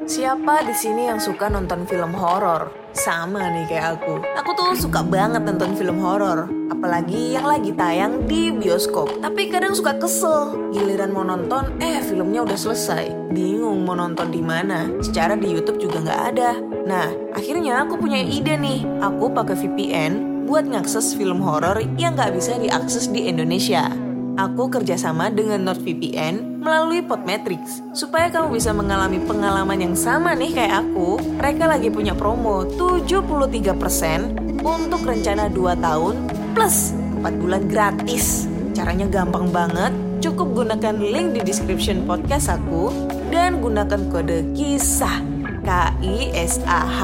[0.07, 2.71] Siapa di sini yang suka nonton film horor?
[2.95, 4.23] Sama nih kayak aku.
[4.39, 9.11] Aku tuh suka banget nonton film horor, apalagi yang lagi tayang di bioskop.
[9.19, 13.35] Tapi kadang suka kesel, giliran mau nonton, eh filmnya udah selesai.
[13.35, 14.87] Bingung mau nonton di mana.
[15.03, 16.55] Secara di YouTube juga nggak ada.
[16.87, 18.87] Nah, akhirnya aku punya ide nih.
[19.03, 23.91] Aku pakai VPN buat ngakses film horor yang nggak bisa diakses di Indonesia.
[24.39, 30.87] Aku kerjasama dengan NordVPN melalui Podmetrics supaya kamu bisa mengalami pengalaman yang sama nih kayak
[30.87, 31.19] aku.
[31.43, 36.15] Mereka lagi punya promo 73% untuk rencana 2 tahun
[36.55, 38.47] plus 4 bulan gratis.
[38.77, 39.91] Caranya gampang banget.
[40.21, 42.93] Cukup gunakan link di description podcast aku
[43.33, 47.01] dan gunakan kode KISAH K-I-S-A-H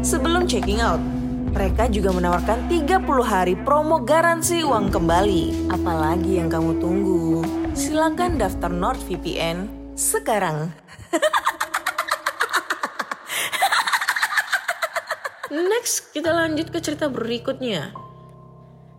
[0.00, 1.17] sebelum checking out.
[1.48, 5.72] Mereka juga menawarkan 30 hari promo garansi uang kembali.
[5.72, 7.40] Apalagi yang kamu tunggu?
[7.72, 9.64] Silakan daftar NordVPN
[9.96, 10.68] sekarang.
[15.72, 17.96] Next, kita lanjut ke cerita berikutnya.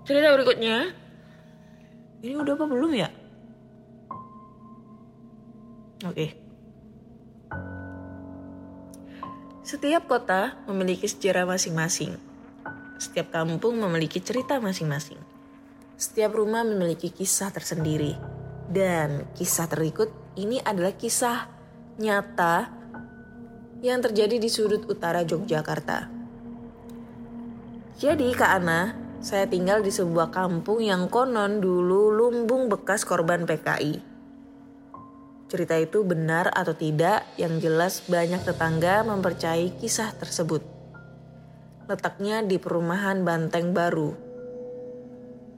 [0.09, 0.89] Cerita berikutnya.
[2.25, 3.13] Ini udah apa belum ya?
[6.09, 6.17] Oke.
[6.17, 6.33] Okay.
[9.62, 12.28] Setiap kota memiliki sejarah masing-masing.
[12.99, 15.15] Setiap kampung memiliki cerita masing-masing.
[15.95, 18.19] Setiap rumah memiliki kisah tersendiri.
[18.67, 21.47] Dan kisah terikut ini adalah kisah
[21.95, 22.67] nyata
[23.79, 26.12] yang terjadi di sudut utara Yogyakarta.
[27.95, 28.91] Jadi Kak Ana,
[29.23, 33.95] saya tinggal di sebuah kampung yang konon dulu lumbung bekas korban PKI.
[35.47, 40.78] Cerita itu benar atau tidak, yang jelas banyak tetangga mempercayai kisah tersebut
[41.89, 44.13] letaknya di perumahan Banteng Baru.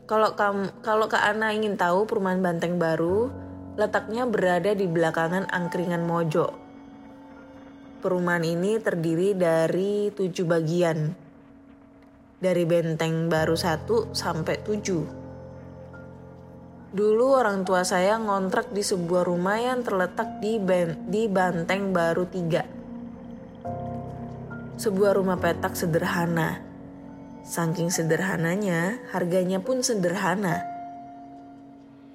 [0.08, 3.28] Kalau kamu, kalau Kak Ana ingin tahu perumahan Banteng Baru,
[3.76, 6.56] letaknya berada di belakangan Angkringan Mojo.
[8.00, 11.12] Perumahan ini terdiri dari tujuh bagian,
[12.40, 16.96] dari Benteng Baru 1 sampai 7.
[16.96, 22.24] Dulu orang tua saya ngontrak di sebuah rumah yang terletak di, ben, di Banteng Baru
[22.24, 22.81] 3
[24.82, 26.58] sebuah rumah petak sederhana.
[27.46, 30.66] Saking sederhananya, harganya pun sederhana.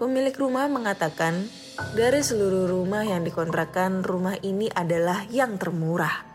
[0.03, 1.47] Pemilik rumah mengatakan,
[1.95, 6.27] dari seluruh rumah yang dikontrakan, rumah ini adalah yang termurah.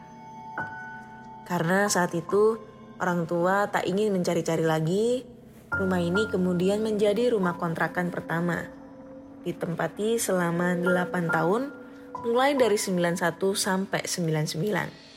[1.43, 2.55] Karena saat itu
[3.03, 5.27] orang tua tak ingin mencari-cari lagi,
[5.67, 8.71] rumah ini kemudian menjadi rumah kontrakan pertama.
[9.43, 11.75] Ditempati selama 8 tahun,
[12.23, 13.19] mulai dari 91
[13.51, 15.10] sampai 99.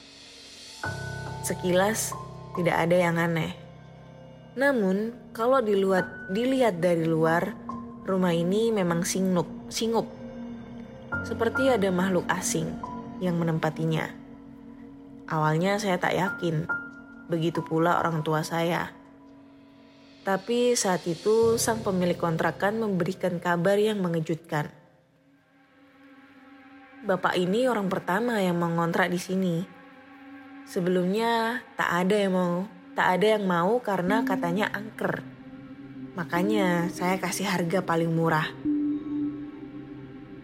[1.45, 2.17] Sekilas
[2.57, 3.53] tidak ada yang aneh.
[4.57, 7.53] Namun, kalau dilihat, dilihat dari luar,
[8.09, 10.09] rumah ini memang singup, singup.
[11.21, 12.73] Seperti ada makhluk asing
[13.21, 14.09] yang menempatinya.
[15.29, 16.65] Awalnya saya tak yakin,
[17.29, 18.97] begitu pula orang tua saya.
[20.25, 24.73] Tapi saat itu sang pemilik kontrakan memberikan kabar yang mengejutkan.
[27.05, 29.74] Bapak ini orang pertama yang mengontrak di sini.
[30.65, 32.65] Sebelumnya tak ada yang mau,
[32.97, 35.21] tak ada yang mau karena katanya angker.
[36.17, 38.49] Makanya saya kasih harga paling murah.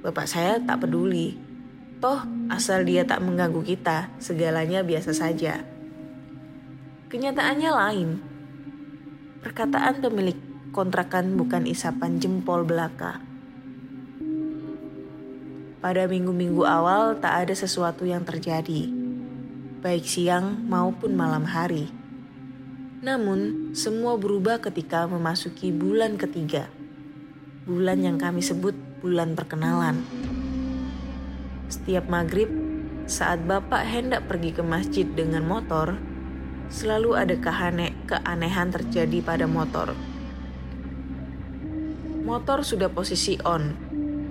[0.05, 1.41] Bapak saya tak peduli.
[2.05, 2.21] Toh
[2.53, 5.65] asal dia tak mengganggu kita, segalanya biasa saja.
[7.09, 8.09] Kenyataannya lain.
[9.41, 10.37] Perkataan pemilik
[10.77, 13.25] kontrakan bukan isapan jempol belaka.
[15.81, 19.00] Pada minggu-minggu awal tak ada sesuatu yang terjadi,
[19.81, 21.88] baik siang maupun malam hari.
[23.01, 26.69] Namun, semua berubah ketika memasuki bulan ketiga.
[27.64, 30.05] Bulan yang kami sebut bulan perkenalan.
[31.73, 32.53] Setiap maghrib,
[33.09, 35.97] saat Bapak hendak pergi ke masjid dengan motor,
[36.69, 39.97] selalu ada kehane keanehan terjadi pada motor.
[42.21, 43.73] Motor sudah posisi on,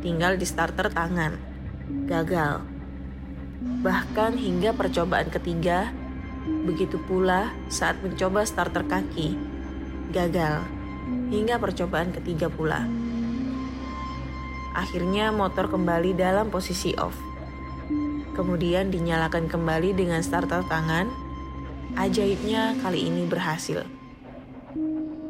[0.06, 1.34] tinggal di starter tangan.
[2.06, 2.79] Gagal.
[3.60, 5.92] Bahkan hingga percobaan ketiga,
[6.64, 9.36] begitu pula saat mencoba starter kaki.
[10.16, 10.64] Gagal.
[11.28, 12.88] Hingga percobaan ketiga pula.
[14.72, 17.16] Akhirnya motor kembali dalam posisi off.
[18.32, 21.12] Kemudian dinyalakan kembali dengan starter tangan.
[22.00, 23.84] Ajaibnya kali ini berhasil.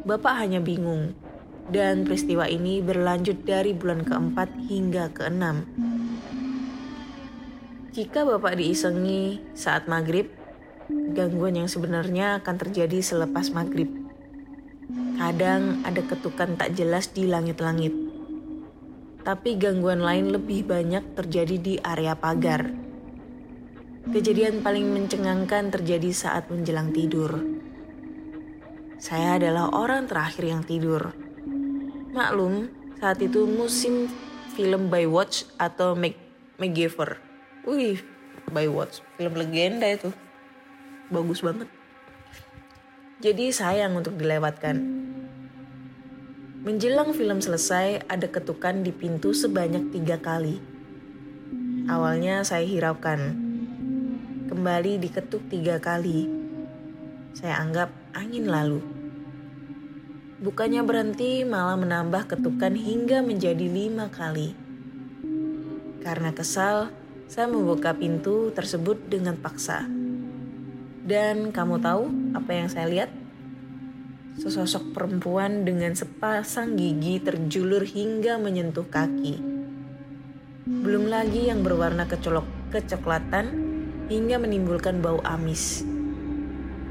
[0.06, 1.18] Bapak hanya bingung
[1.66, 5.66] dan peristiwa ini berlanjut dari bulan keempat hingga keenam.
[7.90, 10.30] Jika Bapak diisengi saat maghrib,
[11.10, 13.90] gangguan yang sebenarnya akan terjadi selepas maghrib.
[15.18, 17.90] Kadang ada ketukan tak jelas di langit-langit.
[19.26, 22.70] Tapi gangguan lain lebih banyak terjadi di area pagar.
[24.06, 27.42] Kejadian paling mencengangkan terjadi saat menjelang tidur.
[28.96, 31.30] Saya adalah orang terakhir yang tidur
[32.10, 32.66] Maklum,
[32.98, 34.10] saat itu musim
[34.58, 37.29] film by Watch atau MacGyver.
[37.68, 38.00] Wih,
[38.48, 40.08] by Watch, film legenda itu.
[41.12, 41.68] Bagus banget.
[43.20, 44.80] Jadi sayang untuk dilewatkan.
[46.64, 50.56] Menjelang film selesai, ada ketukan di pintu sebanyak tiga kali.
[51.84, 53.36] Awalnya saya hiraukan.
[54.48, 56.32] Kembali diketuk tiga kali.
[57.36, 58.80] Saya anggap angin lalu.
[60.40, 64.56] Bukannya berhenti, malah menambah ketukan hingga menjadi lima kali.
[66.00, 66.88] Karena kesal,
[67.30, 69.86] saya membuka pintu tersebut dengan paksa.
[71.06, 73.10] Dan kamu tahu apa yang saya lihat?
[74.42, 79.38] Sesosok perempuan dengan sepasang gigi terjulur hingga menyentuh kaki.
[80.66, 83.46] Belum lagi yang berwarna kecolok kecoklatan
[84.10, 85.86] hingga menimbulkan bau amis.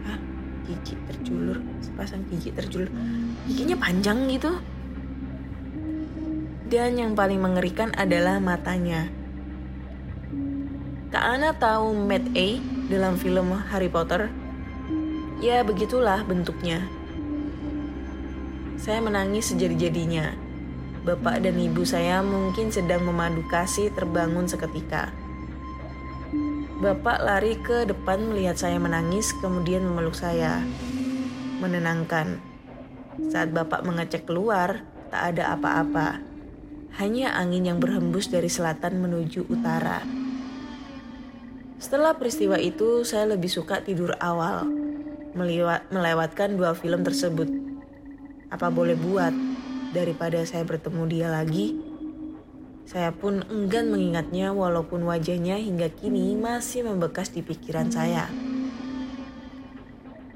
[0.08, 0.20] Hah?
[0.72, 2.88] Gigi terjulur, sepasang gigi terjulur
[3.44, 4.56] giginya panjang gitu.
[6.72, 9.19] Dan yang paling mengerikan adalah matanya.
[11.10, 14.30] Kak Ana tahu Matt A dalam film Harry Potter?
[15.42, 16.86] Ya begitulah bentuknya.
[18.78, 20.38] Saya menangis sejadi-jadinya.
[21.02, 25.10] Bapak dan ibu saya mungkin sedang memadu kasih terbangun seketika.
[26.78, 30.62] Bapak lari ke depan melihat saya menangis, kemudian memeluk saya.
[31.58, 32.38] Menenangkan.
[33.34, 36.22] Saat Bapak mengecek keluar, tak ada apa-apa.
[37.02, 40.19] Hanya angin yang berhembus dari selatan menuju utara.
[41.80, 44.68] Setelah peristiwa itu, saya lebih suka tidur awal,
[45.90, 47.48] melewatkan dua film tersebut.
[48.52, 49.32] Apa boleh buat,
[49.96, 51.80] daripada saya bertemu dia lagi,
[52.84, 58.28] saya pun enggan mengingatnya walaupun wajahnya hingga kini masih membekas di pikiran saya.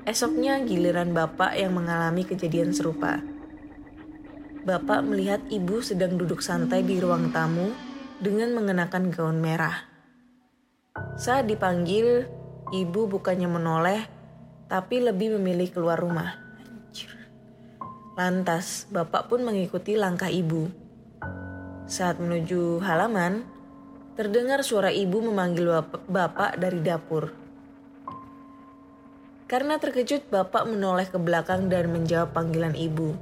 [0.07, 3.19] Esoknya giliran bapak yang mengalami kejadian serupa.
[4.63, 7.75] Bapak melihat ibu sedang duduk santai di ruang tamu
[8.23, 9.92] dengan mengenakan gaun merah.
[11.13, 12.25] Saat dipanggil,
[12.73, 14.01] ibu bukannya menoleh,
[14.65, 16.41] tapi lebih memilih keluar rumah.
[18.17, 20.73] Lantas, bapak pun mengikuti langkah ibu.
[21.85, 23.45] Saat menuju halaman,
[24.17, 27.29] terdengar suara ibu memanggil bapak dari dapur.
[29.45, 33.13] Karena terkejut, bapak menoleh ke belakang dan menjawab panggilan ibu.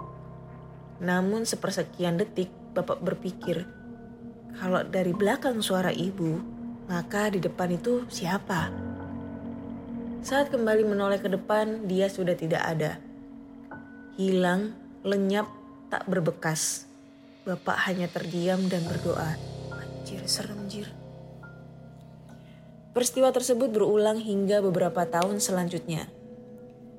[1.04, 3.68] Namun sepersekian detik, bapak berpikir,
[4.60, 6.51] kalau dari belakang suara ibu,
[6.92, 8.68] maka di depan itu siapa?
[10.20, 13.00] Saat kembali menoleh ke depan, dia sudah tidak ada.
[14.20, 14.76] hilang,
[15.08, 15.48] lenyap,
[15.88, 16.86] tak berbekas.
[17.48, 19.34] Bapak hanya terdiam dan berdoa.
[19.72, 20.92] Anjir, serem jir.
[22.92, 26.12] Peristiwa tersebut berulang hingga beberapa tahun selanjutnya.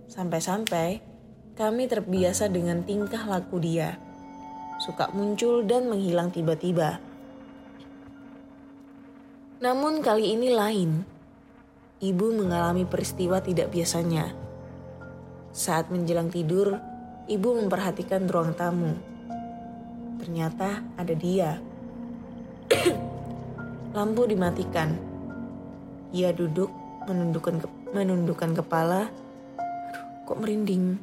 [0.09, 1.05] Sampai-sampai
[1.55, 4.01] kami terbiasa dengan tingkah laku dia.
[4.83, 7.12] Suka muncul dan menghilang tiba-tiba.
[9.63, 11.07] Namun kali ini lain.
[12.03, 14.35] Ibu mengalami peristiwa tidak biasanya.
[15.55, 16.83] Saat menjelang tidur,
[17.31, 18.99] ibu memperhatikan ruang tamu.
[20.19, 21.63] Ternyata ada dia.
[23.95, 25.13] Lampu dimatikan
[26.11, 26.69] ia duduk
[27.07, 29.09] menundukkan ke, menundukkan kepala.
[29.63, 30.99] Aduh, kok merinding.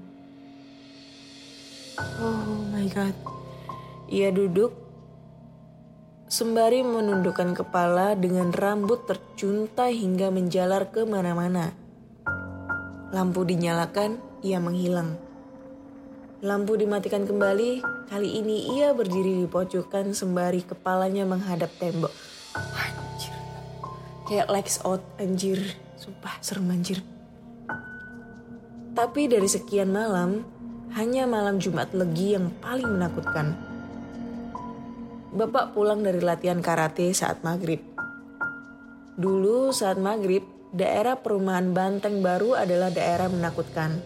[2.20, 3.16] Oh my god.
[4.12, 4.89] Ia duduk
[6.30, 11.74] sembari menundukkan kepala dengan rambut tercuntai hingga menjalar ke mana-mana.
[13.10, 15.18] Lampu dinyalakan, ia menghilang.
[16.46, 17.82] Lampu dimatikan kembali,
[18.14, 22.14] kali ini ia berdiri di pojokan sembari kepalanya menghadap tembok.
[24.30, 25.58] Kayak likes out anjir.
[25.98, 27.02] Sumpah serem anjir.
[28.94, 30.46] Tapi dari sekian malam
[30.94, 33.69] hanya malam Jumat Legi yang paling menakutkan
[35.30, 37.78] Bapak pulang dari latihan karate saat maghrib.
[39.14, 40.42] Dulu saat maghrib,
[40.74, 44.02] daerah perumahan Banteng Baru adalah daerah menakutkan.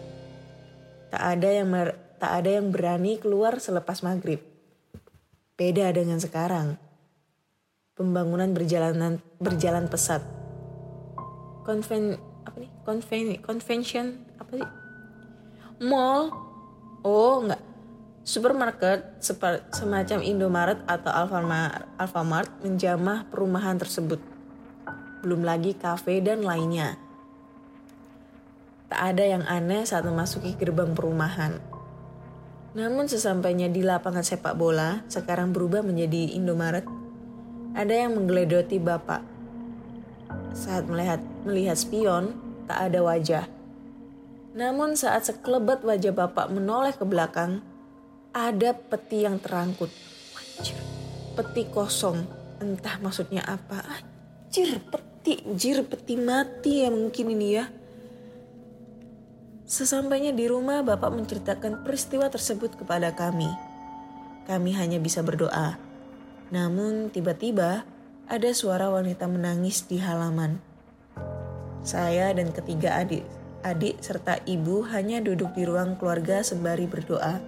[1.08, 1.72] Tak ada yang
[2.20, 4.44] tak ada yang berani keluar selepas maghrib.
[5.56, 6.76] Beda dengan sekarang
[7.96, 10.20] pembangunan berjalan berjalan pesat.
[11.64, 12.70] Konven apa nih?
[12.84, 14.06] Konven convention
[14.36, 14.68] apa sih?
[15.88, 16.28] Mall.
[17.00, 17.73] Oh, enggak.
[18.24, 19.20] Supermarket
[19.68, 24.16] semacam Indomaret atau Alfamart, menjamah perumahan tersebut.
[25.20, 26.96] Belum lagi kafe dan lainnya.
[28.88, 31.60] Tak ada yang aneh saat memasuki gerbang perumahan.
[32.72, 36.88] Namun sesampainya di lapangan sepak bola, sekarang berubah menjadi Indomaret
[37.76, 39.20] ada yang menggeledoti bapak.
[40.56, 42.32] Saat melihat melihat spion,
[42.64, 43.44] tak ada wajah.
[44.56, 47.60] Namun saat sekelebat wajah bapak menoleh ke belakang,
[48.34, 49.88] ada peti yang terangkut.
[50.34, 50.76] Anjir,
[51.38, 52.26] peti kosong.
[52.58, 53.80] Entah maksudnya apa.
[53.86, 57.70] Anjir, peti, anjir, peti mati ya mungkin ini ya.
[59.64, 63.48] Sesampainya di rumah, Bapak menceritakan peristiwa tersebut kepada kami.
[64.44, 65.94] Kami hanya bisa berdoa
[66.54, 67.82] namun tiba-tiba
[68.30, 70.62] ada suara wanita menangis di halaman.
[71.84, 73.26] Saya dan ketiga adik,
[73.66, 77.40] adik serta ibu hanya duduk di ruang keluarga sembari berdoa.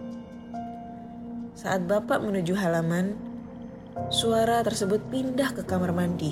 [1.66, 3.18] Saat bapak menuju halaman,
[4.06, 6.30] suara tersebut pindah ke kamar mandi.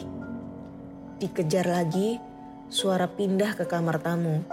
[1.18, 2.22] Dikejar lagi,
[2.70, 4.46] suara pindah ke kamar tamu.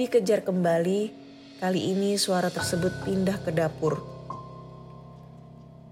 [0.00, 1.12] Dikejar kembali,
[1.60, 4.00] kali ini suara tersebut pindah ke dapur.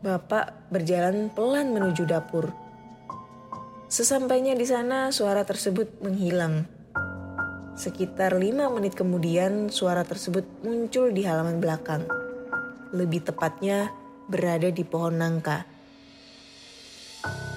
[0.00, 2.48] Bapak berjalan pelan menuju dapur.
[3.92, 6.64] Sesampainya di sana, suara tersebut menghilang.
[7.76, 12.08] Sekitar lima menit kemudian, suara tersebut muncul di halaman belakang.
[12.88, 13.97] Lebih tepatnya,
[14.28, 15.64] berada di pohon nangka.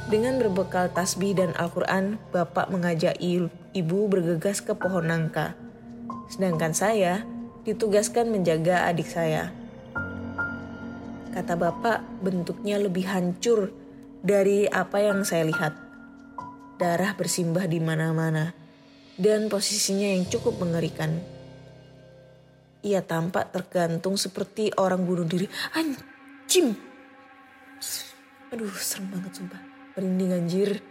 [0.08, 3.16] Dengan berbekal tasbih dan Al-Quran, Bapak mengajak
[3.72, 5.56] ibu bergegas ke pohon nangka.
[6.32, 7.24] Sedangkan saya
[7.64, 9.52] ditugaskan menjaga adik saya.
[11.32, 13.72] Kata bapak, bentuknya lebih hancur
[14.20, 15.72] dari apa yang saya lihat.
[16.76, 18.52] Darah bersimbah di mana-mana
[19.16, 21.24] dan posisinya yang cukup mengerikan.
[22.84, 25.48] Ia tampak tergantung seperti orang bunuh diri.
[26.52, 26.76] Anjim!
[28.52, 29.64] Aduh, serem banget sumpah.
[29.96, 30.84] Merinding anjir.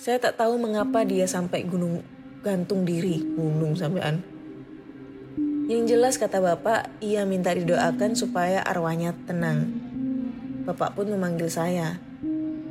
[0.00, 2.00] Saya tak tahu mengapa dia sampai gunung
[2.40, 3.20] gantung diri.
[3.20, 4.24] Gunung sampean.
[5.68, 9.76] Yang jelas kata bapak, ia minta didoakan supaya arwahnya tenang.
[10.64, 12.00] Bapak pun memanggil saya.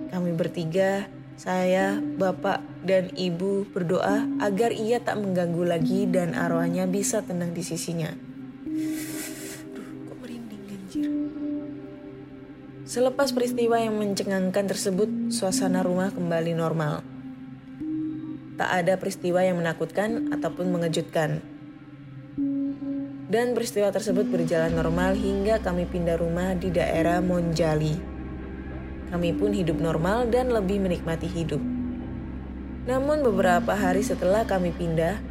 [0.09, 1.05] Kami bertiga,
[1.37, 7.61] saya, bapak, dan ibu berdoa agar ia tak mengganggu lagi dan arwahnya bisa tenang di
[7.61, 8.09] sisinya.
[12.89, 17.05] Selepas peristiwa yang mencengangkan tersebut, suasana rumah kembali normal.
[18.57, 21.59] Tak ada peristiwa yang menakutkan ataupun mengejutkan
[23.29, 27.93] dan peristiwa tersebut berjalan normal hingga kami pindah rumah di daerah Monjali.
[29.13, 31.61] Kami pun hidup normal dan lebih menikmati hidup.
[32.89, 35.21] Namun beberapa hari setelah kami pindah,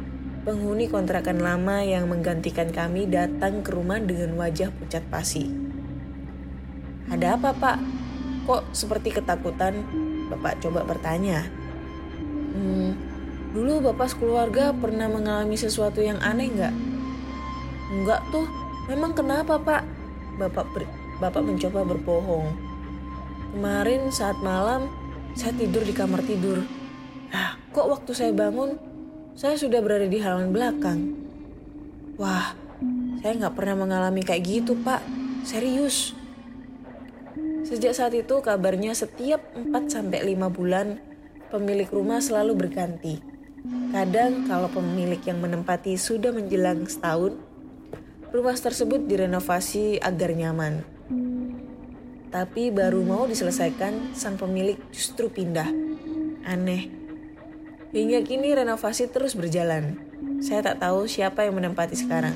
[0.47, 5.68] penghuni kontrakan lama yang menggantikan kami datang ke rumah dengan wajah pucat pasi.
[7.09, 7.77] Ada apa pak?
[8.45, 9.85] Kok seperti ketakutan?
[10.29, 11.45] Bapak coba bertanya.
[12.53, 12.93] Hmm,
[13.53, 16.75] dulu bapak sekeluarga pernah mengalami sesuatu yang aneh nggak?
[17.89, 18.45] Enggak tuh,
[18.89, 19.85] Memang kenapa pak?
[20.41, 20.89] Bapak ber,
[21.21, 22.57] bapak mencoba berbohong.
[23.53, 24.89] Kemarin saat malam
[25.37, 26.65] saya tidur di kamar tidur.
[27.29, 28.81] Nah, kok waktu saya bangun
[29.37, 30.99] saya sudah berada di halaman belakang.
[32.17, 32.57] Wah,
[33.21, 35.05] saya nggak pernah mengalami kayak gitu pak.
[35.45, 36.17] Serius.
[37.69, 40.09] Sejak saat itu kabarnya setiap 4-5
[40.49, 40.97] bulan
[41.53, 43.21] pemilik rumah selalu berganti.
[43.93, 47.37] Kadang kalau pemilik yang menempati sudah menjelang setahun,
[48.33, 50.81] rumah tersebut direnovasi agar nyaman.
[52.33, 55.69] Tapi baru mau diselesaikan, sang pemilik justru pindah.
[56.49, 56.89] Aneh.
[57.93, 60.01] Hingga kini renovasi terus berjalan.
[60.41, 62.33] Saya tak tahu siapa yang menempati sekarang.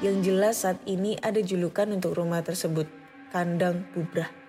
[0.00, 2.88] Yang jelas saat ini ada julukan untuk rumah tersebut,
[3.32, 4.45] kandang bubrah.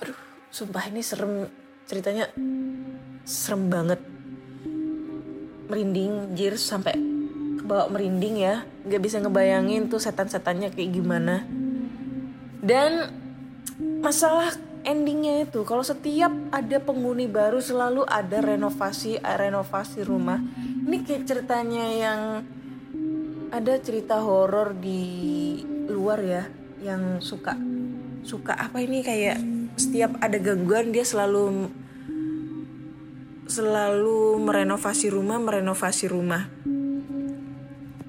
[0.00, 0.18] Aduh
[0.54, 1.50] sumpah ini serem.
[1.84, 2.30] Ceritanya
[3.28, 4.00] serem banget.
[5.68, 6.96] Merinding jir sampai
[7.60, 8.64] kebawa merinding ya.
[8.86, 11.44] Nggak bisa ngebayangin tuh setan-setannya kayak gimana.
[12.64, 13.12] Dan
[14.00, 20.40] masalah endingnya itu kalau setiap ada penghuni baru selalu ada renovasi renovasi rumah.
[20.84, 22.20] Ini kayak ceritanya yang
[23.54, 25.00] ada cerita horor di
[25.88, 26.44] luar ya
[26.82, 27.56] yang suka
[28.24, 29.38] suka apa ini kayak
[29.74, 31.70] setiap ada gangguan dia selalu
[33.44, 36.48] selalu merenovasi rumah merenovasi rumah.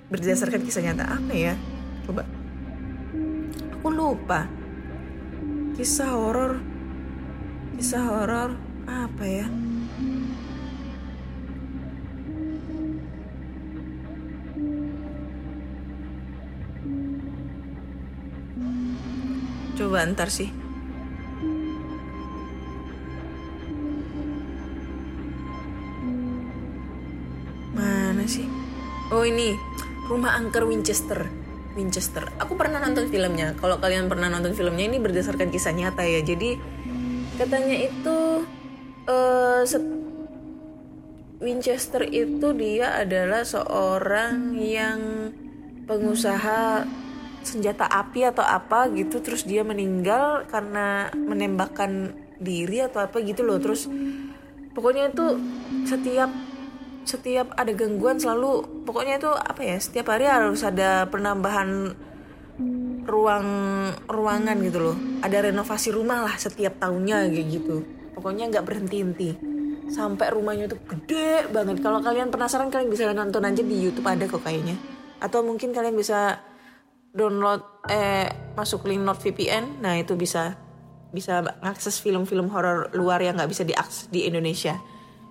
[0.09, 1.53] Berdasarkan kisah nyata apa ya?
[2.05, 2.24] Coba.
[3.82, 4.47] Aku lupa.
[5.76, 6.63] Kisah horor
[7.76, 8.55] kisah horor
[8.88, 9.47] apa ya?
[19.76, 20.64] Coba ntar sih?
[29.26, 29.57] Ini
[30.05, 31.26] Rumah Angker Winchester.
[31.73, 32.30] Winchester.
[32.39, 33.57] Aku pernah nonton filmnya.
[33.57, 36.21] Kalau kalian pernah nonton filmnya ini berdasarkan kisah nyata ya.
[36.21, 36.55] Jadi
[37.36, 38.17] katanya itu
[39.09, 39.65] uh,
[41.41, 45.34] Winchester itu dia adalah seorang yang
[45.84, 46.88] pengusaha
[47.45, 53.61] senjata api atau apa gitu terus dia meninggal karena menembakkan diri atau apa gitu loh
[53.61, 53.86] terus
[54.73, 55.38] pokoknya itu
[55.86, 56.28] setiap
[57.06, 61.93] setiap ada gangguan selalu pokoknya itu apa ya setiap hari harus ada penambahan
[63.06, 63.47] ruang
[64.10, 64.97] ruangan gitu loh.
[65.22, 67.86] Ada renovasi rumah lah setiap tahunnya kayak gitu.
[68.18, 69.32] Pokoknya nggak berhenti henti
[69.86, 71.80] sampai rumahnya tuh gede banget.
[71.86, 74.76] Kalau kalian penasaran kalian bisa nonton aja di YouTube ada kok kayaknya.
[75.22, 76.41] Atau mungkin kalian bisa
[77.14, 78.28] download eh
[78.58, 80.60] masuk link NordVPN nah itu bisa
[81.16, 84.82] bisa akses film-film horor luar yang nggak bisa diakses di Indonesia.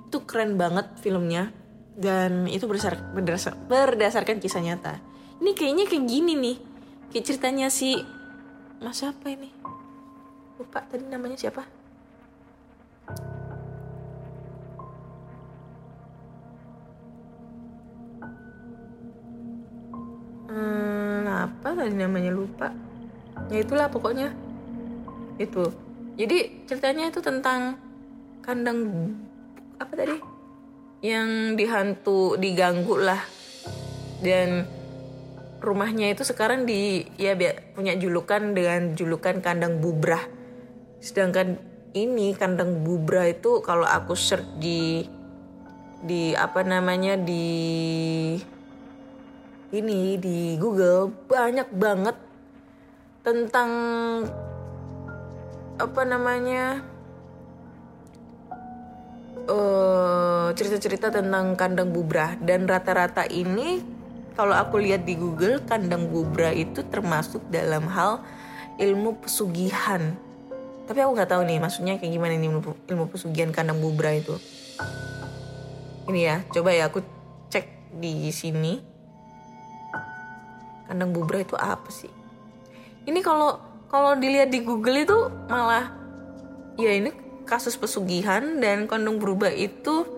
[0.07, 1.64] Itu keren banget filmnya
[1.95, 4.99] dan itu berdasar, berdasar, berdasarkan kisah nyata.
[5.39, 6.57] Ini kayaknya kayak gini nih.
[7.15, 8.03] Kayak ceritanya si
[8.83, 9.51] mas siapa ini?
[10.59, 11.63] Lupa tadi namanya siapa?
[20.51, 22.35] Hmm, apa tadi namanya?
[22.35, 22.75] Lupa.
[23.51, 24.35] Ya itulah pokoknya.
[25.39, 25.71] Itu.
[26.15, 27.79] Jadi ceritanya itu tentang
[28.43, 29.11] kandang
[29.79, 30.34] apa tadi
[31.05, 33.21] yang dihantu diganggu lah.
[34.25, 34.65] Dan
[35.61, 37.37] rumahnya itu sekarang di ya
[37.77, 40.25] punya julukan dengan julukan kandang bubrah.
[41.05, 41.61] Sedangkan
[41.93, 45.05] ini kandang bubrah itu kalau aku search di
[46.01, 47.45] di apa namanya di
[49.77, 52.17] ini di Google banyak banget
[53.25, 53.71] tentang
[55.75, 56.94] apa namanya
[59.45, 63.83] eh, cerita-cerita tentang kandang bubrah dan rata-rata ini
[64.35, 68.23] kalau aku lihat di Google kandang bubrah itu termasuk dalam hal
[68.83, 70.15] ilmu pesugihan.
[70.85, 72.61] Tapi aku nggak tahu nih maksudnya kayak gimana nih ilmu,
[72.91, 74.35] ilmu pesugihan kandang bubrah itu.
[76.11, 77.01] Ini ya, coba ya aku
[77.49, 78.83] cek di sini.
[80.85, 82.13] Kandang bubrah itu apa sih?
[83.09, 83.57] Ini kalau
[83.89, 85.19] kalau dilihat di Google itu
[85.49, 85.95] malah
[86.75, 90.09] ya ini kasus pesugihan dan kondom berubah itu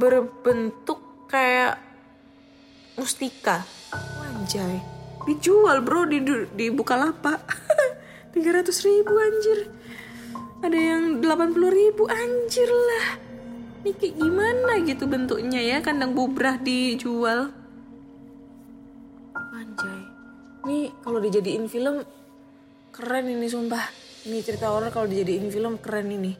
[0.00, 1.76] berbentuk kayak
[2.96, 3.68] mustika.
[4.24, 4.80] Anjay,
[5.28, 6.24] dijual bro di
[6.56, 7.40] di Bukalapak.
[8.30, 9.58] 300 ribu anjir.
[10.60, 13.18] Ada yang 80 ribu anjir lah.
[13.80, 17.50] Ini kayak gimana gitu bentuknya ya kandang bubrah dijual.
[19.34, 20.00] Anjay.
[20.68, 22.04] Ini kalau dijadiin film
[22.92, 26.32] keren ini sumpah ini cerita horor kalau dijadiin film keren ini.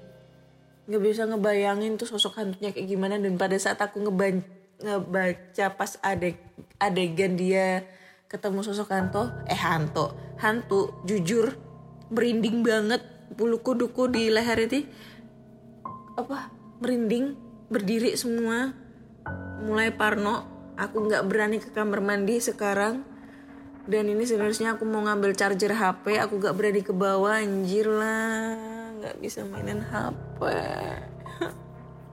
[0.90, 3.16] Nggak bisa ngebayangin tuh sosok hantunya kayak gimana.
[3.16, 4.44] Dan pada saat aku ngeban
[4.80, 6.40] ngebaca pas adeg
[6.80, 7.84] adegan dia
[8.32, 11.56] ketemu sosok hantu eh hantu hantu jujur
[12.12, 13.00] merinding banget.
[13.30, 14.82] Bulu kuduku di leher itu
[16.18, 16.50] apa
[16.82, 17.38] merinding
[17.70, 18.74] berdiri semua.
[19.62, 23.09] Mulai parno aku nggak berani ke kamar mandi sekarang
[23.90, 28.54] dan ini sebenarnya aku mau ngambil charger HP aku gak berani ke bawah anjir lah.
[29.02, 30.38] Nggak bisa mainin HP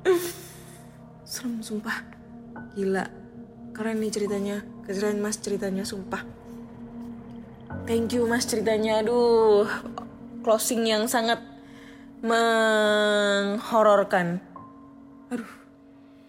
[1.30, 2.02] serem sumpah.
[2.74, 3.06] Gila.
[3.78, 4.66] Keren nih ceritanya.
[4.90, 6.26] Keren mas ceritanya sumpah.
[7.86, 9.06] Thank you mas ceritanya.
[9.06, 9.70] Aduh.
[10.42, 11.38] Closing yang sangat
[12.26, 14.42] menghororkan.
[15.30, 15.52] Aduh.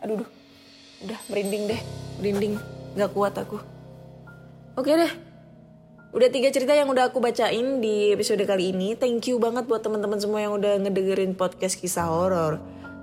[0.04, 0.28] Aduh duh.
[1.08, 1.80] udah merinding deh.
[2.20, 2.60] Merinding.
[3.00, 3.62] Nggak kuat aku.
[4.76, 5.27] Oke deh
[6.08, 8.96] udah tiga cerita yang udah aku bacain di episode kali ini.
[8.96, 12.56] Thank you banget buat teman-teman semua yang udah ngedengerin podcast kisah horor.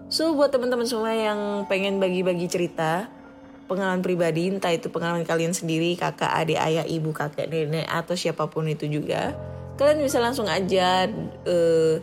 [0.10, 3.10] So buat teman-teman semua yang pengen bagi-bagi cerita
[3.66, 8.46] pengalaman pribadi entah itu pengalaman kalian sendiri kakak adik ayah ibu kakek nenek atau siapa
[8.46, 9.34] pun itu juga
[9.82, 11.10] kalian bisa langsung aja
[11.50, 11.98] uh,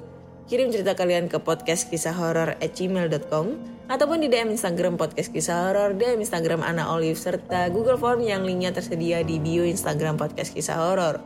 [0.50, 3.46] kirim cerita kalian ke podcast kisah horor at gmail.com
[3.86, 8.42] ataupun di DM Instagram podcast kisah horor, DM Instagram Ana Olive serta Google Form yang
[8.42, 11.22] linknya tersedia di bio Instagram podcast kisah horor.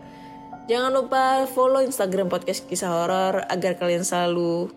[0.67, 4.69] Jangan lupa follow Instagram podcast kisah horor agar kalian selalu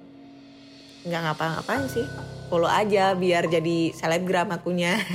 [1.08, 2.04] nggak ngapa-ngapain sih
[2.52, 5.00] follow aja biar jadi selebgram akunya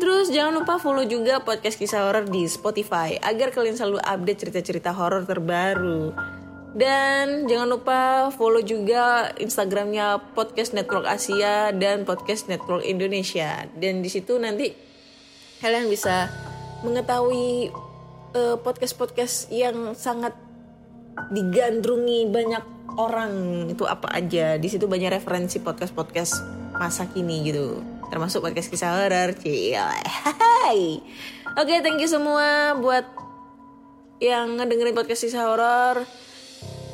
[0.00, 4.96] Terus jangan lupa follow juga podcast kisah horor di Spotify agar kalian selalu update cerita-cerita
[4.96, 6.16] horor terbaru.
[6.70, 8.00] Dan jangan lupa
[8.30, 13.66] follow juga Instagramnya Podcast Network Asia dan Podcast Network Indonesia.
[13.74, 14.70] Dan di situ nanti
[15.58, 16.30] kalian bisa
[16.86, 17.74] mengetahui
[18.38, 20.32] uh, podcast-podcast yang sangat
[21.34, 22.64] digandrungi banyak
[22.94, 23.66] orang.
[23.66, 24.54] Itu apa aja.
[24.54, 26.38] Di situ banyak referensi podcast podcast
[26.78, 27.82] masa kini gitu.
[28.14, 29.34] Termasuk podcast kisah horor
[30.06, 31.02] Hai.
[31.58, 33.06] Oke thank you semua buat
[34.22, 36.06] yang ngedengerin podcast kisah horor